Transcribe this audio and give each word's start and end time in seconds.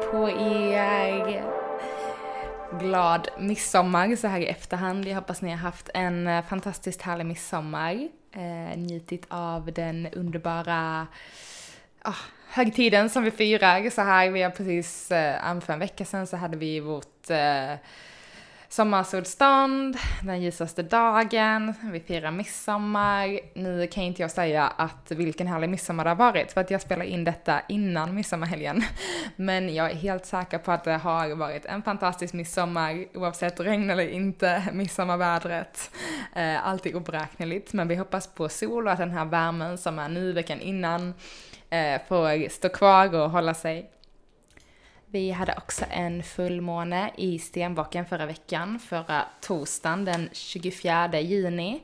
På 0.00 0.30
er! 0.30 1.44
Glad 2.78 3.28
midsommar 3.38 4.16
så 4.16 4.28
här 4.28 4.40
i 4.40 4.46
efterhand. 4.46 5.08
Jag 5.08 5.14
hoppas 5.14 5.42
ni 5.42 5.50
har 5.50 5.56
haft 5.56 5.90
en 5.94 6.26
eh, 6.26 6.44
fantastiskt 6.44 7.02
härlig 7.02 7.26
midsommar. 7.26 8.08
Eh, 8.32 8.78
njutit 8.78 9.26
av 9.28 9.72
den 9.72 10.06
underbara 10.12 11.06
oh, 12.04 12.18
högtiden 12.48 13.10
som 13.10 13.24
vi 13.24 13.30
firar 13.30 13.90
så 13.90 14.02
här. 14.02 14.30
Vi 14.30 14.42
har 14.42 14.50
precis, 14.50 15.10
eh, 15.10 15.60
för 15.60 15.72
en 15.72 15.78
vecka 15.78 16.04
sedan 16.04 16.26
så 16.26 16.36
hade 16.36 16.56
vi 16.56 16.80
vårt 16.80 17.30
eh, 17.30 17.74
sommarsolstånd, 18.72 19.96
den 20.22 20.42
ljusaste 20.42 20.82
dagen, 20.82 21.74
vi 21.92 22.00
firar 22.00 22.30
midsommar. 22.30 23.40
Nu 23.54 23.86
kan 23.86 24.04
inte 24.04 24.22
jag 24.22 24.30
säga 24.30 24.66
att 24.76 25.10
vilken 25.10 25.46
härlig 25.46 25.70
midsommar 25.70 26.04
det 26.04 26.10
har 26.10 26.16
varit 26.16 26.52
för 26.52 26.60
att 26.60 26.70
jag 26.70 26.80
spelar 26.80 27.04
in 27.04 27.24
detta 27.24 27.60
innan 27.68 28.14
midsommarhelgen. 28.14 28.82
Men 29.36 29.74
jag 29.74 29.90
är 29.90 29.94
helt 29.94 30.26
säker 30.26 30.58
på 30.58 30.72
att 30.72 30.84
det 30.84 30.92
har 30.96 31.34
varit 31.34 31.64
en 31.64 31.82
fantastisk 31.82 32.34
midsommar 32.34 33.04
oavsett 33.14 33.60
regn 33.60 33.90
eller 33.90 34.08
inte, 34.08 34.62
midsommarvädret. 34.72 35.90
Eh, 36.36 36.66
alltid 36.66 36.94
oberäkneligt 36.94 37.72
men 37.72 37.88
vi 37.88 37.94
hoppas 37.94 38.26
på 38.26 38.48
sol 38.48 38.86
och 38.86 38.92
att 38.92 38.98
den 38.98 39.10
här 39.10 39.24
värmen 39.24 39.78
som 39.78 39.98
är 39.98 40.08
nu 40.08 40.32
veckan 40.32 40.60
innan 40.60 41.14
eh, 41.70 42.00
får 42.08 42.48
stå 42.48 42.68
kvar 42.68 43.14
och 43.14 43.30
hålla 43.30 43.54
sig. 43.54 43.90
Vi 45.12 45.30
hade 45.30 45.54
också 45.56 45.84
en 45.90 46.22
fullmåne 46.22 47.10
i 47.16 47.38
Stenbocken 47.38 48.06
förra 48.06 48.26
veckan, 48.26 48.78
förra 48.78 49.24
torsdagen 49.40 50.04
den 50.04 50.28
24 50.32 51.20
juni. 51.20 51.82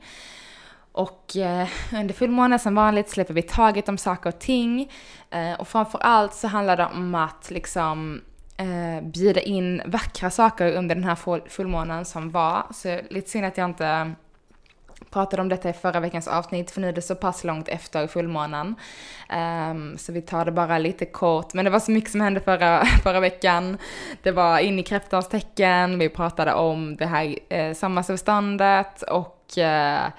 Och 0.91 1.37
eh, 1.37 1.67
under 1.93 2.13
fullmånen 2.13 2.59
som 2.59 2.75
vanligt 2.75 3.09
släpper 3.09 3.33
vi 3.33 3.41
taget 3.41 3.89
om 3.89 3.97
saker 3.97 4.29
och 4.29 4.39
ting. 4.39 4.91
Eh, 5.29 5.53
och 5.53 5.67
framför 5.67 5.99
allt 5.99 6.33
så 6.33 6.47
handlar 6.47 6.77
det 6.77 6.85
om 6.85 7.15
att 7.15 7.51
liksom 7.51 8.21
eh, 8.57 9.07
bjuda 9.07 9.41
in 9.41 9.81
vackra 9.85 10.29
saker 10.29 10.75
under 10.75 10.95
den 10.95 11.03
här 11.03 11.49
fullmånen 11.49 12.05
som 12.05 12.31
var. 12.31 12.67
Så 12.73 12.99
lite 13.09 13.29
synd 13.29 13.45
att 13.45 13.57
jag 13.57 13.69
inte 13.69 14.13
pratade 15.09 15.41
om 15.41 15.49
detta 15.49 15.69
i 15.69 15.73
förra 15.73 15.99
veckans 15.99 16.27
avsnitt 16.27 16.71
för 16.71 16.81
nu 16.81 16.87
är 16.89 16.93
det 16.93 17.01
så 17.01 17.15
pass 17.15 17.43
långt 17.43 17.67
efter 17.67 18.07
fullmånen. 18.07 18.75
Um, 19.71 19.97
så 19.97 20.11
vi 20.11 20.21
tar 20.21 20.45
det 20.45 20.51
bara 20.51 20.77
lite 20.77 21.05
kort. 21.05 21.53
Men 21.53 21.65
det 21.65 21.71
var 21.71 21.79
så 21.79 21.91
mycket 21.91 22.11
som 22.11 22.21
hände 22.21 22.39
förra, 22.39 22.85
förra 23.03 23.19
veckan. 23.19 23.77
Det 24.23 24.31
var 24.31 24.59
in 24.59 24.79
i 24.79 24.83
kräftans 24.83 25.29
tecken, 25.29 25.99
vi 25.99 26.09
pratade 26.09 26.53
om 26.53 26.95
det 26.95 27.05
här 27.05 27.35
eh, 27.49 27.73
sommarsolståndet 27.73 29.01
och 29.01 29.57
eh, 29.57 30.09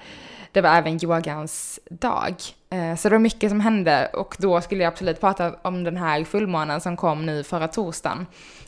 det 0.51 0.61
var 0.61 0.69
även 0.69 1.03
yogans 1.03 1.79
dag. 1.89 2.35
Eh, 2.71 2.95
så 2.95 3.09
det 3.09 3.15
var 3.15 3.19
mycket 3.19 3.49
som 3.49 3.59
hände 3.59 4.09
och 4.13 4.35
då 4.39 4.61
skulle 4.61 4.83
jag 4.83 4.91
absolut 4.91 5.19
prata 5.19 5.55
om 5.61 5.83
den 5.83 5.97
här 5.97 6.23
fullmånen 6.23 6.81
som 6.81 6.97
kom 6.97 7.25
nu 7.25 7.43
förra 7.43 7.67
torsdagen. 7.67 8.25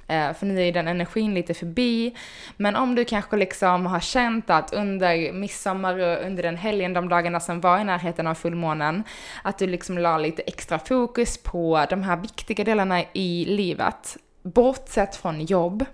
Eh, 0.08 0.34
för 0.34 0.46
nu 0.46 0.68
är 0.68 0.72
den 0.72 0.88
energin 0.88 1.34
lite 1.34 1.54
förbi. 1.54 2.16
Men 2.58 2.76
om 2.76 2.96
du 2.96 3.06
kanske 3.06 3.38
liksom 3.38 3.86
har 3.86 4.00
känt 4.00 4.50
att 4.50 4.74
under 4.74 5.34
midsommar 5.34 6.00
och 6.00 6.26
under 6.26 6.44
den 6.44 6.58
helgen, 6.58 6.94
de 6.94 7.10
dagarna 7.10 7.40
som 7.40 7.62
var 7.62 7.80
i 7.80 7.84
närheten 7.84 8.28
av 8.28 8.36
fullmånen, 8.36 9.04
att 9.44 9.58
du 9.58 9.68
liksom 9.68 9.98
la 9.98 10.18
lite 10.18 10.42
extra 10.42 10.80
fokus 10.80 11.38
på 11.38 11.86
de 11.90 12.04
här 12.04 12.18
viktiga 12.18 12.64
delarna 12.64 13.04
i 13.14 13.46
livet. 13.46 14.18
Bortsett 14.42 15.16
från 15.16 15.42
jobb 15.42 15.86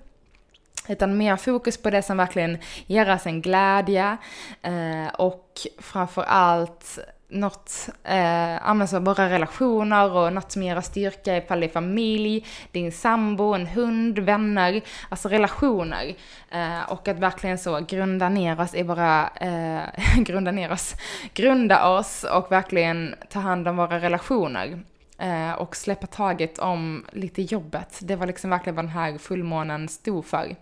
utan 0.90 1.18
mer 1.18 1.36
fokus 1.36 1.78
på 1.78 1.90
det 1.90 2.02
som 2.02 2.18
verkligen 2.18 2.58
ger 2.86 3.14
oss 3.14 3.26
en 3.26 3.42
glädje 3.42 4.18
eh, 4.62 5.14
och 5.18 5.52
framför 5.80 6.24
allt 6.24 7.00
något, 7.30 7.90
eh, 8.04 8.70
alltså 8.70 9.00
våra 9.00 9.30
relationer 9.30 10.12
och 10.12 10.34
något 10.34 10.52
som 10.52 10.64
ger 10.64 10.78
oss 10.78 10.86
styrka 10.86 11.38
ifall 11.38 11.60
det 11.60 11.66
är 11.66 11.70
familj, 11.70 12.46
din 12.72 12.92
sambo, 12.92 13.54
en 13.54 13.68
hund, 13.68 14.20
vänner, 14.20 14.82
alltså 15.10 15.30
relationer. 15.30 16.16
Eh, 16.52 16.92
och 16.92 17.08
att 17.08 17.20
verkligen 17.20 17.58
så 17.58 17.80
grunda 17.80 18.30
ner 18.30 18.60
oss 18.62 18.76
i 18.76 18.84
våra, 18.84 19.30
eh, 19.36 19.82
grunda 20.18 20.52
ner 20.52 20.72
oss, 20.72 20.96
grunda 21.34 21.90
oss 21.90 22.24
och 22.24 22.52
verkligen 22.52 23.16
ta 23.30 23.40
hand 23.40 23.68
om 23.68 23.78
våra 23.78 24.00
relationer. 24.00 24.80
Eh, 25.20 25.52
och 25.52 25.76
släppa 25.76 26.08
taget 26.08 26.60
om 26.60 27.06
lite 27.12 27.42
jobbet. 27.42 28.00
Det 28.02 28.16
var 28.16 28.28
liksom 28.28 28.50
verkligen 28.50 28.76
vad 28.76 28.86
den 28.86 28.92
här 28.92 29.18
fullmånen 29.18 29.88
stod 29.88 30.26
för. 30.26 30.56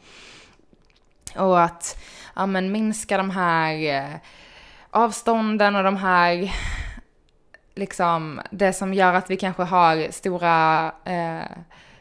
Och 1.35 1.61
att, 1.61 2.03
ja 2.35 2.45
men 2.45 2.71
minska 2.71 3.17
de 3.17 3.29
här 3.29 3.73
eh, 3.73 4.15
avstånden 4.95 5.75
och 5.75 5.83
de 5.83 5.97
här, 5.97 6.53
liksom, 7.75 8.41
det 8.51 8.73
som 8.73 8.93
gör 8.93 9.13
att 9.13 9.29
vi 9.29 9.37
kanske 9.37 9.63
har 9.63 10.11
stora 10.11 10.91
eh, 11.05 11.51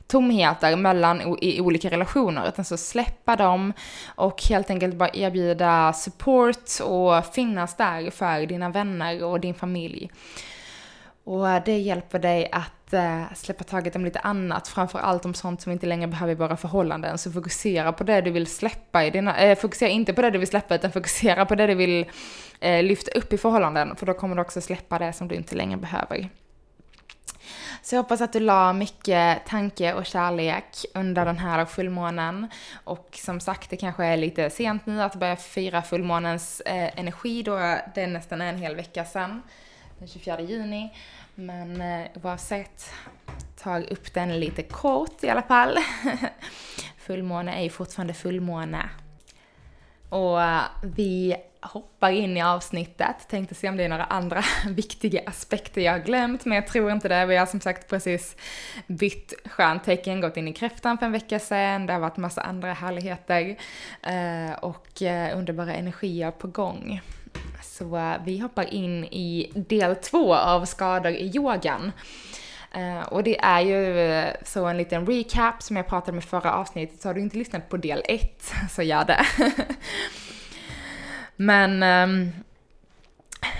tomheter 0.06 0.77
mellan 0.77 1.38
i 1.41 1.60
olika 1.60 1.91
relationer, 1.91 2.49
utan 2.49 2.65
så 2.65 2.75
alltså 2.75 2.77
släppa 2.77 3.37
dem 3.37 3.72
och 4.06 4.43
helt 4.43 4.71
enkelt 4.71 4.94
bara 4.94 5.10
erbjuda 5.12 5.93
support 5.93 6.81
och 6.83 7.34
finnas 7.34 7.77
där 7.77 8.10
för 8.10 8.47
dina 8.47 8.69
vänner 8.69 9.25
och 9.25 9.41
din 9.41 9.54
familj. 9.54 10.10
Och 11.25 11.47
det 11.65 11.78
hjälper 11.78 12.19
dig 12.19 12.49
att 12.53 12.84
eh, 12.94 13.22
släppa 13.34 13.65
taget 13.65 13.97
om 13.97 14.05
lite 14.05 14.19
annat, 14.19 14.69
framför 14.69 14.99
allt 14.99 15.25
om 15.25 15.34
sånt 15.34 15.60
som 15.60 15.72
inte 15.72 15.87
längre 15.87 16.09
behöver 16.09 16.32
i 16.32 16.37
våra 16.37 16.56
förhållanden. 16.56 17.19
Så 17.19 17.32
fokusera 17.32 17.93
på 17.93 18.05
det 18.05 18.21
du 18.21 18.31
vill 18.31 18.47
släppa 18.47 19.05
i 19.05 19.10
dina, 19.10 19.37
eh, 19.37 19.59
fokusera 19.59 19.91
inte 19.91 20.12
på 20.12 20.22
det 20.22 20.31
du 20.31 20.38
vill 20.38 20.49
släppa 20.49 20.75
utan 20.75 20.93
fokusera 20.93 21.47
på 21.47 21.54
det 21.54 21.66
du 21.66 21.75
vill 21.75 22.06
eh, 22.60 22.83
lyfta 22.83 23.10
upp 23.19 23.33
i 23.33 23.38
förhållanden, 23.38 23.97
för 23.97 24.06
då 24.06 24.15
kommer 24.15 24.37
du 24.37 24.43
också 24.43 24.60
släppa 24.60 24.99
det 24.99 25.12
som 25.12 25.28
du 25.28 25.34
inte 25.34 25.54
längre 25.54 25.77
behöver. 25.77 26.28
Så 27.83 27.94
jag 27.94 28.03
hoppas 28.03 28.21
att 28.21 28.33
du 28.33 28.41
la 28.41 28.72
mycket 28.72 29.47
tanke 29.47 29.94
och 29.94 30.06
kärlek 30.06 30.84
under 30.94 31.25
den 31.25 31.38
här 31.38 31.65
fullmånen. 31.65 32.49
Och 32.84 33.09
som 33.12 33.41
sagt, 33.41 33.71
det 33.71 33.77
kanske 33.77 34.04
är 34.04 34.16
lite 34.16 34.50
sent 34.50 34.87
nu 34.87 35.03
att 35.03 35.15
börja 35.15 35.37
fira 35.37 35.83
fullmånens 35.83 36.60
eh, 36.60 36.99
energi 36.99 37.43
då 37.43 37.56
det 37.94 38.03
är 38.03 38.06
nästan 38.06 38.41
en 38.41 38.59
hel 38.59 38.77
vecka 38.77 39.04
sedan 39.04 39.43
den 39.99 40.09
24 40.09 40.41
juni. 40.41 40.93
Men 41.34 41.81
eh, 41.81 42.06
oavsett, 42.22 42.91
ta 43.56 43.78
upp 43.78 44.15
den 44.15 44.41
lite 44.41 44.62
kort 44.62 45.25
i 45.25 45.31
alla 45.31 45.43
fall. 45.43 45.78
fullmåne 46.99 47.55
är 47.59 47.62
ju 47.62 47.71
fortfarande 47.71 48.15
fullmåne. 48.15 48.89
Och 50.09 50.43
eh, 50.43 50.62
vi 50.83 51.37
hoppar 51.61 52.11
in 52.11 52.37
i 52.37 52.43
avsnittet. 52.43 53.28
Tänkte 53.28 53.55
se 53.55 53.69
om 53.69 53.77
det 53.77 53.84
är 53.84 53.89
några 53.89 54.05
andra 54.05 54.43
viktiga 54.69 55.22
aspekter 55.27 55.81
jag 55.81 55.93
har 55.93 55.99
glömt, 55.99 56.45
men 56.45 56.56
jag 56.56 56.67
tror 56.67 56.93
inte 56.93 57.09
det. 57.09 57.27
Vi 57.27 57.37
har 57.37 57.47
som 57.47 57.61
sagt 57.61 57.89
precis 57.89 58.37
bytt 58.87 59.34
stjärntecken, 59.45 60.21
gått 60.21 60.37
in 60.37 60.49
i 60.49 60.53
kräftan 60.53 60.99
för 60.99 61.06
en 61.06 61.12
vecka 61.12 61.39
sedan. 61.39 61.87
Det 61.87 61.93
har 61.93 62.01
varit 62.01 62.16
massa 62.16 62.43
andra 62.43 62.72
härligheter 62.72 63.56
eh, 64.03 64.53
och 64.61 65.03
eh, 65.03 65.39
underbara 65.39 65.75
energier 65.75 66.31
på 66.31 66.47
gång. 66.47 67.01
Så 67.65 67.97
eh, 67.97 68.15
vi 68.25 68.39
hoppar 68.39 68.75
in 68.75 69.05
i 69.05 69.53
del 69.55 69.97
två 69.97 70.34
av 70.34 70.65
skador 70.65 71.13
i 71.13 71.33
yogan. 71.34 71.93
Eh, 72.75 73.03
och 73.03 73.22
det 73.22 73.39
är 73.39 73.61
ju 73.61 74.01
eh, 74.01 74.34
så 74.45 74.66
en 74.66 74.77
liten 74.77 75.07
recap 75.07 75.63
som 75.63 75.77
jag 75.77 75.89
pratade 75.89 76.13
med 76.13 76.25
förra 76.25 76.53
avsnittet, 76.55 77.03
så 77.03 77.09
har 77.09 77.15
du 77.15 77.21
inte 77.21 77.37
lyssnat 77.37 77.69
på 77.69 77.77
del 77.77 78.03
ett 78.09 78.53
så 78.71 78.83
gör 78.83 79.05
det. 79.05 79.27
Men 81.37 81.83
ehm, 81.83 82.33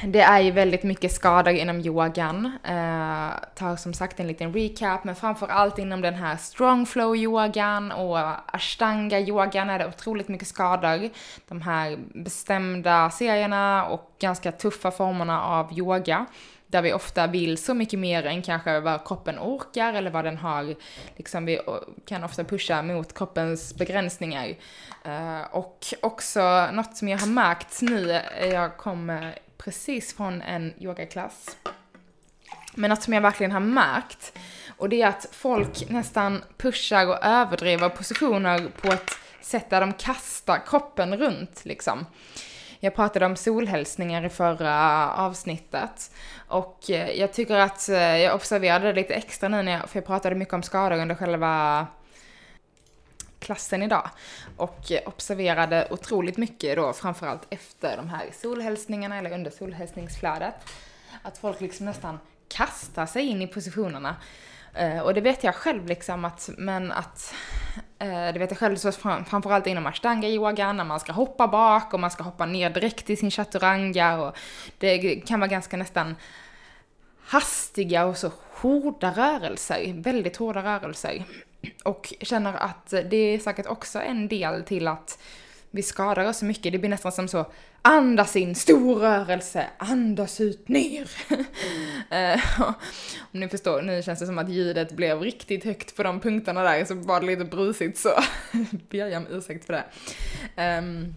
det 0.07 0.21
är 0.21 0.41
ju 0.41 0.51
väldigt 0.51 0.83
mycket 0.83 1.13
skador 1.13 1.53
inom 1.53 1.81
yogan. 1.81 2.47
Eh, 2.65 3.31
tar 3.55 3.77
som 3.77 3.95
sagt 3.95 4.21
en 4.21 4.27
liten 4.27 4.53
recap, 4.53 5.05
men 5.05 5.15
framför 5.15 5.49
allt 5.49 5.79
inom 5.79 6.01
den 6.01 6.15
här 6.15 6.37
strong 6.37 6.87
flow 6.87 7.17
yogan 7.17 7.93
och 7.93 8.19
ashtanga 8.55 9.21
yogan 9.21 9.71
är 9.71 9.79
det 9.79 9.87
otroligt 9.87 10.29
mycket 10.29 10.49
skador. 10.49 11.11
De 11.49 11.63
här 11.63 11.99
bestämda 12.15 13.11
serierna 13.11 13.87
och 13.87 14.15
ganska 14.19 14.53
tuffa 14.53 14.91
formerna 14.91 15.43
av 15.43 15.79
yoga. 15.79 16.27
Där 16.67 16.83
vi 16.83 16.93
ofta 16.93 17.27
vill 17.27 17.59
så 17.59 17.75
mycket 17.75 17.99
mer 17.99 18.27
än 18.27 18.43
kanske 18.43 18.81
vad 18.81 19.07
kroppen 19.07 19.39
orkar 19.39 19.93
eller 19.93 20.11
vad 20.11 20.25
den 20.25 20.37
har, 20.37 20.75
liksom 21.17 21.45
vi 21.45 21.55
eh, 21.55 21.63
kan 22.07 22.25
ofta 22.25 22.45
pusha 22.45 22.83
mot 22.83 23.15
kroppens 23.15 23.75
begränsningar. 23.75 24.55
Eh, 25.05 25.43
och 25.51 25.87
också 26.03 26.67
något 26.73 26.97
som 26.97 27.09
jag 27.09 27.19
har 27.19 27.27
märkt 27.27 27.83
nu, 27.83 28.13
eh, 28.13 28.49
jag 28.49 28.77
kom 28.77 29.33
precis 29.65 30.17
från 30.17 30.43
en 30.43 30.75
yogaklass. 30.79 31.57
Men 32.75 32.91
något 32.91 33.03
som 33.03 33.13
jag 33.13 33.21
verkligen 33.21 33.53
har 33.53 33.61
märkt, 33.61 34.39
och 34.77 34.89
det 34.89 35.03
är 35.03 35.09
att 35.09 35.27
folk 35.33 35.91
nästan 35.91 36.45
pushar 36.57 37.07
och 37.07 37.25
överdriver 37.25 37.89
positioner 37.89 38.69
på 38.81 38.89
ett 38.89 39.11
sätt 39.41 39.71
där 39.71 39.81
de 39.81 39.93
kastar 39.93 40.67
kroppen 40.67 41.17
runt 41.17 41.65
liksom. 41.65 42.07
Jag 42.81 42.95
pratade 42.95 43.27
om 43.27 43.37
solhälsningar 43.37 44.25
i 44.25 44.29
förra 44.29 45.11
avsnittet. 45.13 46.11
Och 46.49 46.91
eh, 46.91 47.11
jag 47.11 47.33
tycker 47.33 47.57
att 47.57 47.89
eh, 47.89 48.17
jag 48.17 48.35
observerade 48.35 48.87
det 48.87 48.93
lite 48.93 49.15
extra 49.15 49.49
nu 49.49 49.63
när 49.63 49.73
jag, 49.73 49.91
för 49.91 49.99
jag 49.99 50.07
pratade 50.07 50.35
mycket 50.35 50.55
om 50.55 50.63
skador 50.63 50.99
under 50.99 51.15
själva 51.15 51.87
klassen 53.45 53.83
idag. 53.83 54.11
Och 54.57 54.93
observerade 55.07 55.89
otroligt 55.91 56.37
mycket 56.37 56.77
då, 56.77 56.93
framförallt 56.93 57.47
efter 57.51 57.97
de 57.97 58.09
här 58.09 58.27
solhälsningarna 58.33 59.19
eller 59.19 59.33
under 59.33 59.51
solhälsningsflödet. 59.51 60.55
Att 61.23 61.39
folk 61.39 61.61
liksom 61.61 61.87
nästan 61.87 62.19
kastar 62.49 63.07
sig 63.07 63.27
in 63.27 63.43
i 63.43 63.47
positionerna. 63.47 64.17
Eh, 64.75 64.99
och 64.99 65.15
det 65.15 65.21
vet 65.21 65.45
jag 65.45 65.55
själv 65.55 65.87
liksom 65.87 66.25
att, 66.25 66.51
men 66.57 66.93
att 66.93 67.35
Eh, 68.05 68.33
det 68.33 68.39
vet 68.39 68.51
jag 68.51 68.59
själv, 68.59 68.77
så 68.77 68.93
framförallt 68.93 69.67
inom 69.67 69.87
ashtanga-yoga, 69.87 70.73
när 70.73 70.85
man 70.85 71.01
ska 71.01 71.13
hoppa 71.13 71.49
bak 71.49 71.95
och 71.95 72.01
man 72.01 72.11
ska 72.11 72.23
hoppa 72.23 72.47
ner 72.47 72.71
direkt 72.71 73.11
i 73.11 73.17
sin 73.17 73.31
chaturanga 73.31 74.21
och 74.21 74.37
det 74.79 75.17
kan 75.27 75.41
vara 75.41 75.51
ganska 75.51 75.77
nästan 75.77 76.17
hastiga 77.25 78.07
och 78.07 78.17
så 78.17 78.31
hårda 78.51 79.11
rörelser, 79.11 79.93
väldigt 80.03 80.37
hårda 80.37 80.63
rörelser. 80.63 81.25
Och 81.85 82.15
känner 82.21 82.55
att 82.55 82.91
det 82.91 83.17
är 83.17 83.39
säkert 83.39 83.67
också 83.67 83.99
en 83.99 84.29
del 84.29 84.63
till 84.65 84.89
att 84.89 85.19
vi 85.71 85.83
skadar 85.83 86.29
oss 86.29 86.39
så 86.39 86.45
mycket. 86.45 86.73
Det 86.73 86.79
blir 86.79 86.91
nästan 86.91 87.13
som 87.13 87.29
så, 87.29 87.47
andas 87.83 88.37
in, 88.37 88.55
stor 88.55 88.95
rörelse, 88.95 89.67
andas 89.79 90.41
ut, 90.41 90.69
ner. 90.69 91.11
Mm. 91.29 92.41
Om 93.33 93.41
ni 93.41 93.49
förstår, 93.49 93.83
nu 93.83 94.03
känns 94.03 94.19
det 94.19 94.27
som 94.27 94.39
att 94.39 94.49
ljudet 94.49 94.93
blev 94.93 95.21
riktigt 95.21 95.65
högt 95.65 95.97
på 95.97 96.03
de 96.03 96.21
punkterna 96.21 96.63
där, 96.63 96.85
så 96.85 96.95
var 96.95 97.21
det 97.21 97.27
lite 97.27 97.45
brusigt 97.45 97.99
så 97.99 98.11
ber 98.91 99.07
jag 99.07 99.23
om 99.23 99.27
ursäkt 99.31 99.65
för 99.65 99.73
det. 99.73 99.85
Um, 100.79 101.15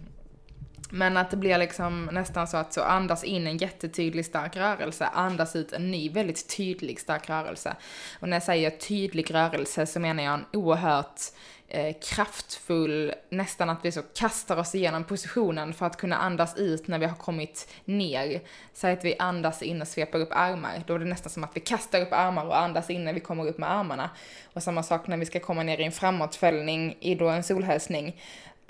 men 0.90 1.16
att 1.16 1.30
det 1.30 1.36
blir 1.36 1.58
liksom 1.58 2.08
nästan 2.12 2.48
så 2.48 2.56
att 2.56 2.72
så 2.72 2.82
andas 2.82 3.24
in 3.24 3.46
en 3.46 3.56
jättetydlig 3.56 4.26
stark 4.26 4.56
rörelse, 4.56 5.06
andas 5.06 5.56
ut 5.56 5.72
en 5.72 5.90
ny 5.90 6.10
väldigt 6.10 6.56
tydlig 6.56 7.00
stark 7.00 7.28
rörelse. 7.28 7.76
Och 8.20 8.28
när 8.28 8.36
jag 8.36 8.42
säger 8.42 8.70
tydlig 8.70 9.34
rörelse 9.34 9.86
så 9.86 10.00
menar 10.00 10.24
jag 10.24 10.34
en 10.34 10.44
oerhört 10.52 11.20
eh, 11.68 11.96
kraftfull, 12.02 13.12
nästan 13.30 13.70
att 13.70 13.84
vi 13.84 13.92
så 13.92 14.02
kastar 14.02 14.56
oss 14.56 14.74
igenom 14.74 15.04
positionen 15.04 15.74
för 15.74 15.86
att 15.86 15.96
kunna 15.96 16.16
andas 16.16 16.56
ut 16.56 16.88
när 16.88 16.98
vi 16.98 17.06
har 17.06 17.16
kommit 17.16 17.74
ner. 17.84 18.40
Säg 18.72 18.92
att 18.92 19.04
vi 19.04 19.16
andas 19.18 19.62
in 19.62 19.82
och 19.82 19.88
sveper 19.88 20.18
upp 20.18 20.32
armar, 20.32 20.82
då 20.86 20.94
är 20.94 20.98
det 20.98 21.04
nästan 21.04 21.30
som 21.30 21.44
att 21.44 21.56
vi 21.56 21.60
kastar 21.60 22.00
upp 22.00 22.12
armar 22.12 22.46
och 22.46 22.58
andas 22.58 22.90
in 22.90 23.04
när 23.04 23.12
vi 23.12 23.20
kommer 23.20 23.46
upp 23.46 23.58
med 23.58 23.70
armarna. 23.70 24.10
Och 24.52 24.62
samma 24.62 24.82
sak 24.82 25.06
när 25.06 25.16
vi 25.16 25.26
ska 25.26 25.40
komma 25.40 25.62
ner 25.62 25.80
i 25.80 25.84
en 25.84 25.92
framåtfällning 25.92 26.96
i 27.00 27.14
då 27.14 27.28
en 27.28 27.42
solhälsning. 27.42 28.16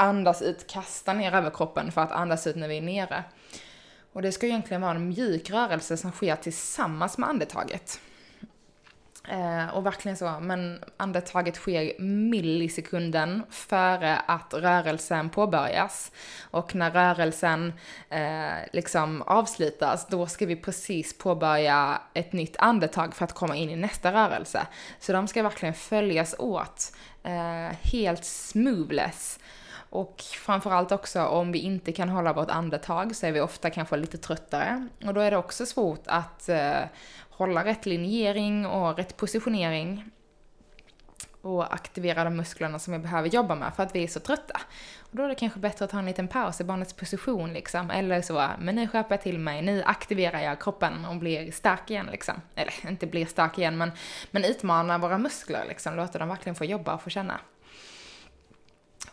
Andas 0.01 0.43
ut, 0.43 0.67
kasta 0.67 1.13
ner 1.13 1.35
överkroppen 1.35 1.93
för 1.93 2.01
att 2.01 2.13
andas 2.13 2.47
ut 2.47 2.57
när 2.57 2.69
vi 2.69 2.79
är 2.79 2.83
nere. 2.83 3.25
Och 4.13 4.23
det 4.23 4.33
ska 4.33 4.47
egentligen 4.47 4.81
vara 4.81 4.95
en 4.95 5.09
mjuk 5.09 5.51
rörelse 5.51 5.97
som 5.97 6.13
sker 6.13 6.37
tillsammans 6.37 7.19
med 7.19 7.29
andetaget. 7.29 8.01
Eh, 9.31 9.69
och 9.69 9.87
verkligen 9.87 10.17
så, 10.17 10.41
men 10.41 10.85
andetaget 10.97 11.57
sker 11.57 12.03
millisekunden 12.03 13.43
före 13.51 14.17
att 14.17 14.55
rörelsen 14.55 15.31
påbörjas. 15.31 16.13
Och 16.51 16.75
när 16.75 16.91
rörelsen 16.91 17.73
eh, 18.09 18.69
liksom 18.73 19.23
avslutas, 19.23 20.07
då 20.07 20.27
ska 20.27 20.47
vi 20.47 20.57
precis 20.57 21.19
påbörja 21.19 22.01
ett 22.15 22.33
nytt 22.33 22.57
andetag 22.59 23.15
för 23.15 23.25
att 23.25 23.35
komma 23.35 23.57
in 23.57 23.71
i 23.71 23.77
nästa 23.77 24.13
rörelse. 24.13 24.67
Så 25.01 25.13
de 25.13 25.29
ska 25.29 25.43
verkligen 25.43 25.75
följas 25.75 26.35
åt, 26.39 26.93
eh, 27.23 27.77
helt 27.83 28.25
smoothless. 28.25 29.39
Och 29.91 30.21
framförallt 30.21 30.93
också 30.93 31.25
om 31.25 31.53
vi 31.53 31.59
inte 31.59 31.93
kan 31.93 32.09
hålla 32.09 32.33
vårt 32.33 32.51
andetag 32.51 33.17
så 33.17 33.27
är 33.27 33.33
vi 33.33 33.41
ofta 33.41 33.71
kanske 33.71 33.97
lite 33.97 34.19
tröttare. 34.19 34.89
Och 35.07 35.15
då 35.15 35.21
är 35.21 35.31
det 35.31 35.37
också 35.37 35.67
svårt 35.67 36.03
att 36.07 36.49
eh, 36.49 36.81
hålla 37.31 37.65
rätt 37.65 37.87
linjering 37.87 38.67
och 38.67 38.97
rätt 38.97 39.17
positionering 39.17 40.11
och 41.43 41.75
aktivera 41.75 42.25
de 42.25 42.37
musklerna 42.37 42.79
som 42.79 42.93
vi 42.93 42.99
behöver 42.99 43.29
jobba 43.29 43.55
med 43.55 43.75
för 43.75 43.83
att 43.83 43.95
vi 43.95 44.03
är 44.05 44.09
så 44.09 44.21
trötta. 44.21 44.61
Och 45.01 45.17
då 45.17 45.23
är 45.23 45.29
det 45.29 45.35
kanske 45.35 45.59
bättre 45.59 45.85
att 45.85 45.91
ta 45.91 45.99
en 45.99 46.07
liten 46.07 46.29
paus 46.29 46.61
i 46.61 46.65
barnets 46.65 46.93
position 46.93 47.53
liksom, 47.53 47.91
eller 47.91 48.23
så, 48.23 48.47
men 48.59 48.75
nu 48.75 48.89
skärper 48.89 49.15
jag 49.15 49.23
till 49.23 49.39
mig, 49.39 49.63
nu 49.63 49.83
aktiverar 49.83 50.41
jag 50.41 50.61
kroppen 50.61 51.05
och 51.05 51.17
blir 51.17 51.53
stark 51.53 51.91
igen 51.91 52.09
liksom. 52.13 52.35
Eller 52.55 52.75
inte 52.89 53.07
blir 53.07 53.27
stark 53.27 53.59
igen, 53.59 53.79
men, 53.79 53.93
men 54.31 54.45
utmana 54.45 54.99
våra 54.99 55.19
muskler 55.19 55.65
liksom, 55.69 55.97
låta 55.97 56.19
dem 56.19 56.29
verkligen 56.29 56.57
få 56.57 56.65
jobba 56.65 56.95
och 56.95 57.03
få 57.03 57.11
känna. 57.11 57.41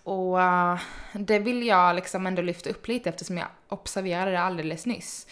Och 0.06 0.38
uh, 0.38 0.80
det 1.14 1.40
vill 1.40 1.68
jag 1.68 1.96
liksom 1.96 2.28
ändå 2.28 2.42
lyfta 2.42 2.70
upp 2.70 2.88
lite 2.88 3.10
eftersom 3.10 3.38
jag 3.38 3.48
observerade 3.70 4.32
det 4.32 4.40
alldeles 4.40 4.86
nyss. 4.86 5.28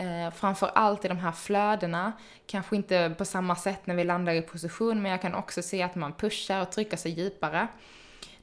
Uh, 0.00 0.30
framför 0.30 0.70
allt 0.74 1.04
i 1.04 1.08
de 1.08 1.18
här 1.18 1.32
flödena, 1.32 2.12
kanske 2.46 2.76
inte 2.76 3.14
på 3.18 3.24
samma 3.24 3.56
sätt 3.56 3.86
när 3.86 3.94
vi 3.94 4.04
landar 4.04 4.32
i 4.32 4.42
position, 4.42 5.02
men 5.02 5.10
jag 5.10 5.22
kan 5.22 5.34
också 5.34 5.62
se 5.62 5.82
att 5.82 5.94
man 5.94 6.12
pushar 6.12 6.62
och 6.62 6.72
trycker 6.72 6.96
sig 6.96 7.12
djupare. 7.12 7.68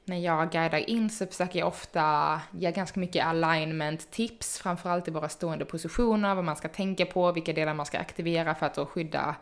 När 0.04 0.18
jag 0.18 0.52
guidar 0.52 0.90
in 0.90 1.10
så 1.10 1.26
försöker 1.26 1.58
jag 1.58 1.68
ofta 1.68 2.40
ge 2.50 2.72
ganska 2.72 3.00
mycket 3.00 3.26
alignment-tips, 3.26 4.58
framförallt 4.58 5.08
i 5.08 5.10
våra 5.10 5.28
stående 5.28 5.64
positioner, 5.64 6.34
vad 6.34 6.44
man 6.44 6.56
ska 6.56 6.68
tänka 6.68 7.06
på, 7.06 7.32
vilka 7.32 7.52
delar 7.52 7.74
man 7.74 7.86
ska 7.86 7.98
aktivera 7.98 8.54
för 8.54 8.66
att 8.66 8.74
då 8.74 8.86
skydda 8.86 9.36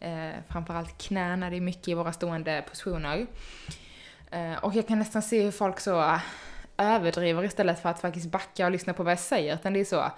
eh, 0.00 0.30
framförallt 0.48 0.98
knäna, 0.98 1.50
det 1.50 1.56
är 1.56 1.60
mycket 1.60 1.88
i 1.88 1.94
våra 1.94 2.12
stående 2.12 2.64
positioner. 2.68 3.26
Eh, 4.30 4.54
och 4.64 4.74
jag 4.74 4.88
kan 4.88 4.98
nästan 4.98 5.22
se 5.22 5.42
hur 5.42 5.50
folk 5.50 5.80
så 5.80 6.00
äh, 6.00 6.20
överdriver 6.78 7.44
istället 7.44 7.82
för 7.82 7.88
att 7.88 8.00
faktiskt 8.00 8.30
backa 8.30 8.66
och 8.66 8.72
lyssna 8.72 8.92
på 8.92 9.02
vad 9.02 9.12
jag 9.12 9.18
säger, 9.18 9.54
utan 9.54 9.72
det 9.72 9.80
är 9.80 9.84
så, 9.84 10.10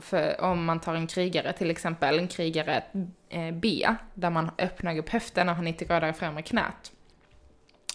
för 0.00 0.40
om 0.40 0.64
man 0.64 0.80
tar 0.80 0.94
en 0.94 1.06
krigare 1.06 1.52
till 1.52 1.70
exempel, 1.70 2.18
en 2.18 2.28
krigare 2.28 2.84
eh, 3.28 3.50
B, 3.54 3.88
där 4.14 4.30
man 4.30 4.50
öppnar 4.58 4.98
upp 4.98 5.08
höften 5.08 5.48
och 5.48 5.56
har 5.56 5.62
90 5.62 5.88
grader 5.88 6.12
främre 6.12 6.42
knät. 6.42 6.92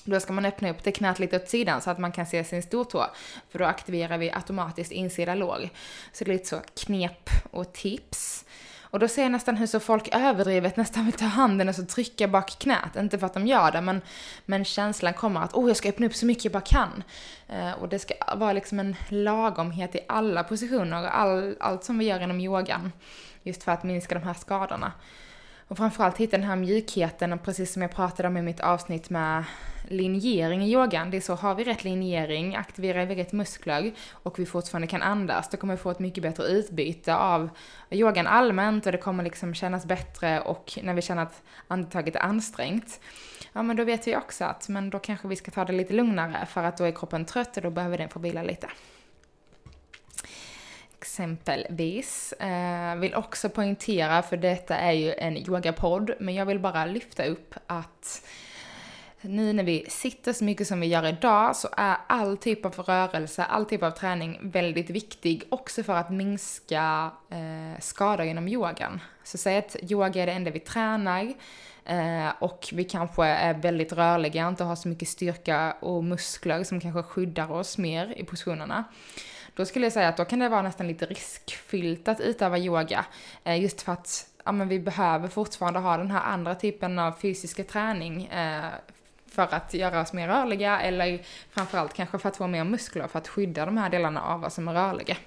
Då 0.05 0.19
ska 0.19 0.33
man 0.33 0.45
öppna 0.45 0.69
upp 0.69 0.83
det 0.83 0.91
knät 0.91 1.19
lite 1.19 1.35
åt 1.35 1.49
sidan 1.49 1.81
så 1.81 1.89
att 1.89 1.99
man 1.99 2.11
kan 2.11 2.25
se 2.25 2.43
sin 2.43 2.63
stortå. 2.63 3.05
För 3.49 3.59
då 3.59 3.65
aktiverar 3.65 4.17
vi 4.17 4.31
automatiskt 4.31 4.91
insida 4.91 5.35
låg. 5.35 5.69
Så 6.11 6.23
det 6.23 6.31
är 6.31 6.33
lite 6.33 6.49
så 6.49 6.61
knep 6.85 7.29
och 7.51 7.73
tips. 7.73 8.45
Och 8.93 8.99
då 8.99 9.07
ser 9.07 9.21
jag 9.21 9.31
nästan 9.31 9.57
hur 9.57 9.67
så 9.67 9.79
folk 9.79 10.15
överdrivet 10.15 10.77
nästan 10.77 11.05
vill 11.05 11.13
ta 11.13 11.25
handen 11.25 11.69
och 11.69 11.75
så 11.75 11.85
trycka 11.85 12.27
bak 12.27 12.59
knät. 12.59 12.95
Inte 12.95 13.19
för 13.19 13.25
att 13.25 13.33
de 13.33 13.47
gör 13.47 13.71
det, 13.71 13.81
men, 13.81 14.01
men 14.45 14.65
känslan 14.65 15.13
kommer 15.13 15.41
att 15.41 15.53
oh, 15.53 15.67
jag 15.67 15.77
ska 15.77 15.89
öppna 15.89 16.05
upp 16.05 16.15
så 16.15 16.25
mycket 16.25 16.43
jag 16.43 16.53
bara 16.53 16.61
kan. 16.61 17.03
Eh, 17.49 17.71
och 17.71 17.89
det 17.89 17.99
ska 17.99 18.13
vara 18.35 18.53
liksom 18.53 18.79
en 18.79 18.95
lagomhet 19.09 19.95
i 19.95 19.99
alla 20.07 20.43
positioner 20.43 21.03
och 21.03 21.19
all, 21.19 21.55
allt 21.59 21.83
som 21.83 21.97
vi 21.97 22.05
gör 22.05 22.19
inom 22.19 22.39
yogan. 22.39 22.91
Just 23.43 23.63
för 23.63 23.71
att 23.71 23.83
minska 23.83 24.15
de 24.15 24.23
här 24.23 24.33
skadorna. 24.33 24.91
Och 25.67 25.77
framförallt 25.77 26.17
hitta 26.17 26.37
den 26.37 26.47
här 26.47 26.55
mjukheten, 26.55 27.33
och 27.33 27.43
precis 27.43 27.73
som 27.73 27.81
jag 27.81 27.91
pratade 27.91 28.27
om 28.27 28.37
i 28.37 28.41
mitt 28.41 28.59
avsnitt 28.59 29.09
med 29.09 29.43
linjering 29.93 30.63
i 30.63 30.71
yogan. 30.71 31.11
Det 31.11 31.17
är 31.17 31.21
så, 31.21 31.35
har 31.35 31.55
vi 31.55 31.63
rätt 31.63 31.83
linjering, 31.83 32.55
aktiverar 32.55 33.05
vi 33.05 33.15
rätt 33.15 33.31
muskler 33.31 33.93
och 34.11 34.39
vi 34.39 34.45
fortfarande 34.45 34.87
kan 34.87 35.01
andas, 35.01 35.49
då 35.49 35.57
kommer 35.57 35.73
vi 35.73 35.81
få 35.81 35.91
ett 35.91 35.99
mycket 35.99 36.23
bättre 36.23 36.43
utbyte 36.43 37.15
av 37.15 37.49
yogan 37.91 38.27
allmänt 38.27 38.85
och 38.85 38.91
det 38.91 38.97
kommer 38.97 39.23
liksom 39.23 39.53
kännas 39.53 39.85
bättre 39.85 40.41
och 40.41 40.79
när 40.83 40.93
vi 40.93 41.01
känner 41.01 41.23
att 41.23 41.41
andetaget 41.67 42.15
är 42.15 42.19
ansträngt, 42.19 42.99
ja 43.53 43.63
men 43.63 43.75
då 43.75 43.83
vet 43.83 44.07
vi 44.07 44.15
också 44.15 44.45
att, 44.45 44.69
men 44.69 44.89
då 44.89 44.99
kanske 44.99 45.27
vi 45.27 45.35
ska 45.35 45.51
ta 45.51 45.65
det 45.65 45.73
lite 45.73 45.93
lugnare 45.93 46.45
för 46.45 46.63
att 46.63 46.77
då 46.77 46.83
är 46.83 46.91
kroppen 46.91 47.25
trött 47.25 47.57
och 47.57 47.63
då 47.63 47.69
behöver 47.69 47.97
den 47.97 48.09
få 48.09 48.19
vila 48.19 48.43
lite 48.43 48.67
exempelvis. 51.03 52.33
Eh, 52.33 52.95
vill 52.95 53.15
också 53.15 53.49
poängtera, 53.49 54.21
för 54.21 54.37
detta 54.37 54.75
är 54.75 54.91
ju 54.91 55.13
en 55.13 55.37
yogapodd, 55.37 56.11
men 56.19 56.35
jag 56.35 56.45
vill 56.45 56.59
bara 56.59 56.85
lyfta 56.85 57.25
upp 57.25 57.55
att 57.67 58.27
nu 59.23 59.53
när 59.53 59.63
vi 59.63 59.85
sitter 59.89 60.33
så 60.33 60.43
mycket 60.43 60.67
som 60.67 60.79
vi 60.79 60.87
gör 60.87 61.07
idag 61.07 61.55
så 61.55 61.69
är 61.77 61.97
all 62.07 62.37
typ 62.37 62.65
av 62.65 62.73
rörelse, 62.73 63.43
all 63.43 63.65
typ 63.65 63.83
av 63.83 63.91
träning 63.91 64.39
väldigt 64.41 64.89
viktig 64.89 65.43
också 65.49 65.83
för 65.83 65.93
att 65.93 66.09
minska 66.09 67.11
eh, 67.29 67.79
skador 67.79 68.25
genom 68.25 68.47
yogan. 68.47 69.01
Så 69.23 69.37
säg 69.37 69.57
att 69.57 69.75
yoga 69.91 70.21
är 70.21 70.25
det 70.25 70.31
enda 70.31 70.51
vi 70.51 70.59
tränar 70.59 71.33
eh, 71.85 72.29
och 72.39 72.69
vi 72.73 72.83
kanske 72.83 73.25
är 73.25 73.53
väldigt 73.53 73.93
rörliga, 73.93 74.47
inte 74.47 74.63
har 74.63 74.75
så 74.75 74.87
mycket 74.87 75.07
styrka 75.07 75.75
och 75.79 76.03
muskler 76.03 76.63
som 76.63 76.79
kanske 76.79 77.03
skyddar 77.03 77.51
oss 77.51 77.77
mer 77.77 78.13
i 78.17 78.23
positionerna. 78.23 78.83
Då 79.55 79.65
skulle 79.65 79.85
jag 79.85 79.93
säga 79.93 80.09
att 80.09 80.17
då 80.17 80.25
kan 80.25 80.39
det 80.39 80.49
vara 80.49 80.61
nästan 80.61 80.87
lite 80.87 81.05
riskfyllt 81.05 82.07
att 82.07 82.19
utöva 82.19 82.57
yoga. 82.57 83.05
Eh, 83.43 83.61
just 83.61 83.81
för 83.81 83.91
att 83.91 84.29
ja, 84.45 84.51
men 84.51 84.67
vi 84.67 84.79
behöver 84.79 85.27
fortfarande 85.27 85.79
ha 85.79 85.97
den 85.97 86.11
här 86.11 86.23
andra 86.23 86.55
typen 86.55 86.99
av 86.99 87.11
fysiska 87.11 87.63
träning 87.63 88.25
eh, 88.25 88.65
för 89.33 89.55
att 89.55 89.73
göra 89.73 90.01
oss 90.01 90.13
mer 90.13 90.27
rörliga 90.27 90.81
eller 90.81 91.21
framförallt 91.49 91.93
kanske 91.93 92.19
för 92.19 92.29
att 92.29 92.37
få 92.37 92.47
mer 92.47 92.63
muskler 92.63 93.07
för 93.07 93.19
att 93.19 93.27
skydda 93.27 93.65
de 93.65 93.77
här 93.77 93.89
delarna 93.89 94.21
av 94.21 94.43
oss 94.43 94.53
som 94.53 94.67
är 94.67 94.73
rörliga. 94.73 95.17